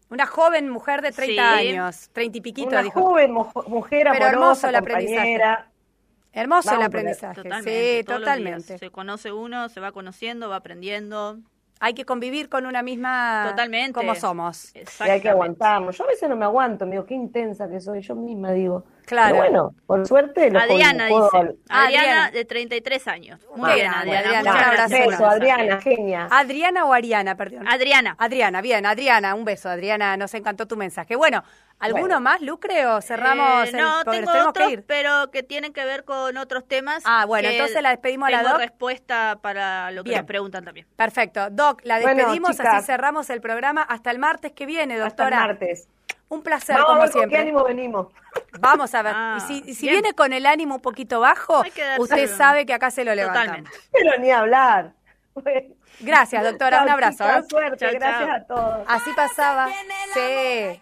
una 0.10 0.26
joven 0.26 0.70
mujer 0.70 1.02
de 1.02 1.12
30 1.12 1.54
años, 1.54 2.10
30 2.14 2.38
y 2.38 2.42
piquito, 2.42 2.70
una 2.70 2.90
joven 2.90 3.32
mujer 3.32 4.08
amorosa, 4.08 4.14
Pero 4.14 4.26
hermoso 4.28 4.70
el 4.70 4.76
aprendizaje. 4.76 5.42
Hermoso 6.32 6.76
el 6.76 6.82
aprendizaje, 6.82 7.42
sí, 7.64 8.04
totalmente. 8.06 8.78
Se 8.78 8.92
conoce 8.92 9.32
uno, 9.32 9.70
se 9.70 9.80
va 9.80 9.92
conociendo, 9.92 10.50
va 10.50 10.58
aprendiendo. 10.58 11.40
Hay 11.80 11.94
que 11.94 12.06
convivir 12.06 12.50
con 12.50 12.66
una 12.66 12.82
misma 12.84 13.48
Totalmente. 13.50 13.94
como 13.94 14.16
somos. 14.16 14.74
Y 14.76 15.10
hay 15.10 15.22
que 15.22 15.30
aguantarnos. 15.30 15.98
Yo 15.98 16.06
a 16.06 16.08
veces 16.08 16.30
no 16.30 16.36
me 16.36 16.46
aguanto, 16.46 16.86
me 16.86 16.92
digo, 16.92 17.06
qué 17.06 17.14
intensa 17.14 17.70
que 17.70 17.80
soy, 17.82 18.02
yo 18.02 18.16
misma 18.16 18.52
digo. 18.52 18.86
Claro. 19.06 19.36
Pero 19.36 19.44
bueno, 19.44 19.76
por 19.86 20.08
suerte 20.08 20.50
lo 20.50 20.60
Adriana 20.60 21.06
dice. 21.06 21.58
Adriana, 21.70 22.32
de 22.32 22.46
33 22.46 23.08
años. 23.08 23.40
Muy 23.56 23.74
bien, 23.74 23.88
Adriana. 23.88 24.40
Adriana. 24.40 24.86
Un 24.86 25.10
beso, 25.10 25.26
Adriana, 25.26 25.82
genia. 25.82 26.28
Adriana 26.32 26.86
o 26.86 26.94
Ariana, 26.94 27.36
perdón. 27.36 27.68
Adriana. 27.68 28.16
Adriana, 28.18 28.62
bien, 28.62 28.86
Adriana, 28.86 29.36
un 29.36 29.46
beso, 29.46 29.70
Adriana, 29.70 30.18
nos 30.18 30.34
encantó 30.34 30.68
tu 30.68 30.76
mensaje. 30.76 31.16
Bueno, 31.16 31.44
¿alguno 31.80 32.20
más, 32.20 32.42
Lucre, 32.42 32.86
o 32.88 33.02
cerramos 33.02 33.74
eh, 33.74 33.78
No, 33.78 34.04
tengo 34.06 34.32
otros, 34.50 34.74
pero 34.88 35.30
que 35.32 35.44
tienen 35.44 35.74
que 35.74 35.86
ver 35.86 36.04
con 36.04 36.38
otros 36.38 36.68
temas. 36.68 37.04
Ah, 37.06 37.26
bueno, 37.26 37.50
entonces 37.50 37.82
la 37.82 37.90
despedimos 37.90 38.30
a 38.30 38.32
la 38.32 38.44
Doc. 38.44 38.58
respuesta 38.58 39.40
para 39.42 39.92
lo 39.92 40.04
que 40.04 40.16
nos 40.16 40.26
preguntan 40.26 40.66
también. 40.66 40.88
Perfecto. 40.96 41.50
Doc, 41.52 41.82
la 41.84 42.00
despedimos, 42.00 42.60
así 42.60 42.86
cerramos 42.86 43.30
el 43.30 43.42
programa 43.42 43.82
hasta 43.82 44.12
el 44.12 44.20
martes 44.20 44.52
que 44.54 44.66
viene, 44.66 44.98
doctora. 44.98 45.38
Hasta 45.38 45.42
el 45.44 45.48
martes. 45.60 45.88
Un 46.28 46.42
placer, 46.42 46.78
como 46.86 47.02
siempre. 47.08 47.22
¿Con 47.22 47.30
qué 47.30 47.38
ánimo 47.38 47.64
venimos? 47.64 48.08
Vamos 48.60 48.94
a 48.96 49.02
ver. 49.02 49.16
y 49.38 49.40
si, 49.42 49.76
si 49.76 49.90
viene 49.90 50.14
con 50.14 50.34
el 50.34 50.46
ánimo 50.46 50.76
un 50.76 50.82
poquito 50.82 51.20
bajo, 51.20 51.64
usted 52.00 52.36
sabe 52.36 52.66
que 52.66 52.74
acá 52.74 52.92
se 52.92 53.06
lo 53.06 53.14
levantamos. 53.14 53.70
Pero 53.92 54.18
ni 54.20 54.32
hablar. 54.32 54.94
Gracias, 56.00 56.44
doctora. 56.44 56.84
un 56.84 56.90
abrazo. 56.90 57.26
¿eh? 57.26 57.44
suerte. 57.50 57.92
gracias 57.94 58.30
a 58.30 58.46
todos. 58.46 58.86
Así 58.88 59.12
pasaba. 59.16 59.70
Sí. 60.14 60.82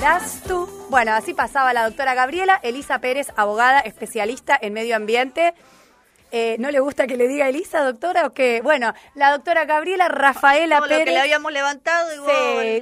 Das 0.00 0.42
tú. 0.46 0.68
Bueno, 0.88 1.12
así 1.12 1.34
pasaba 1.34 1.72
la 1.72 1.84
doctora 1.84 2.14
Gabriela 2.14 2.60
Elisa 2.62 3.00
Pérez, 3.00 3.32
abogada 3.36 3.80
especialista 3.80 4.56
en 4.60 4.72
medio 4.72 4.94
ambiente. 4.94 5.54
Eh, 6.38 6.56
¿No 6.58 6.70
le 6.70 6.80
gusta 6.80 7.06
que 7.06 7.16
le 7.16 7.28
diga 7.28 7.48
Elisa, 7.48 7.80
doctora? 7.82 8.26
¿O 8.26 8.34
qué? 8.34 8.60
Bueno, 8.62 8.92
la 9.14 9.32
doctora 9.32 9.64
Gabriela 9.64 10.08
Rafaela 10.08 10.82
Pérez. 10.82 10.98
Lo 10.98 11.04
que 11.06 11.10
le 11.12 11.20
habíamos 11.20 11.50
levantado 11.50 12.14
y 12.14 12.80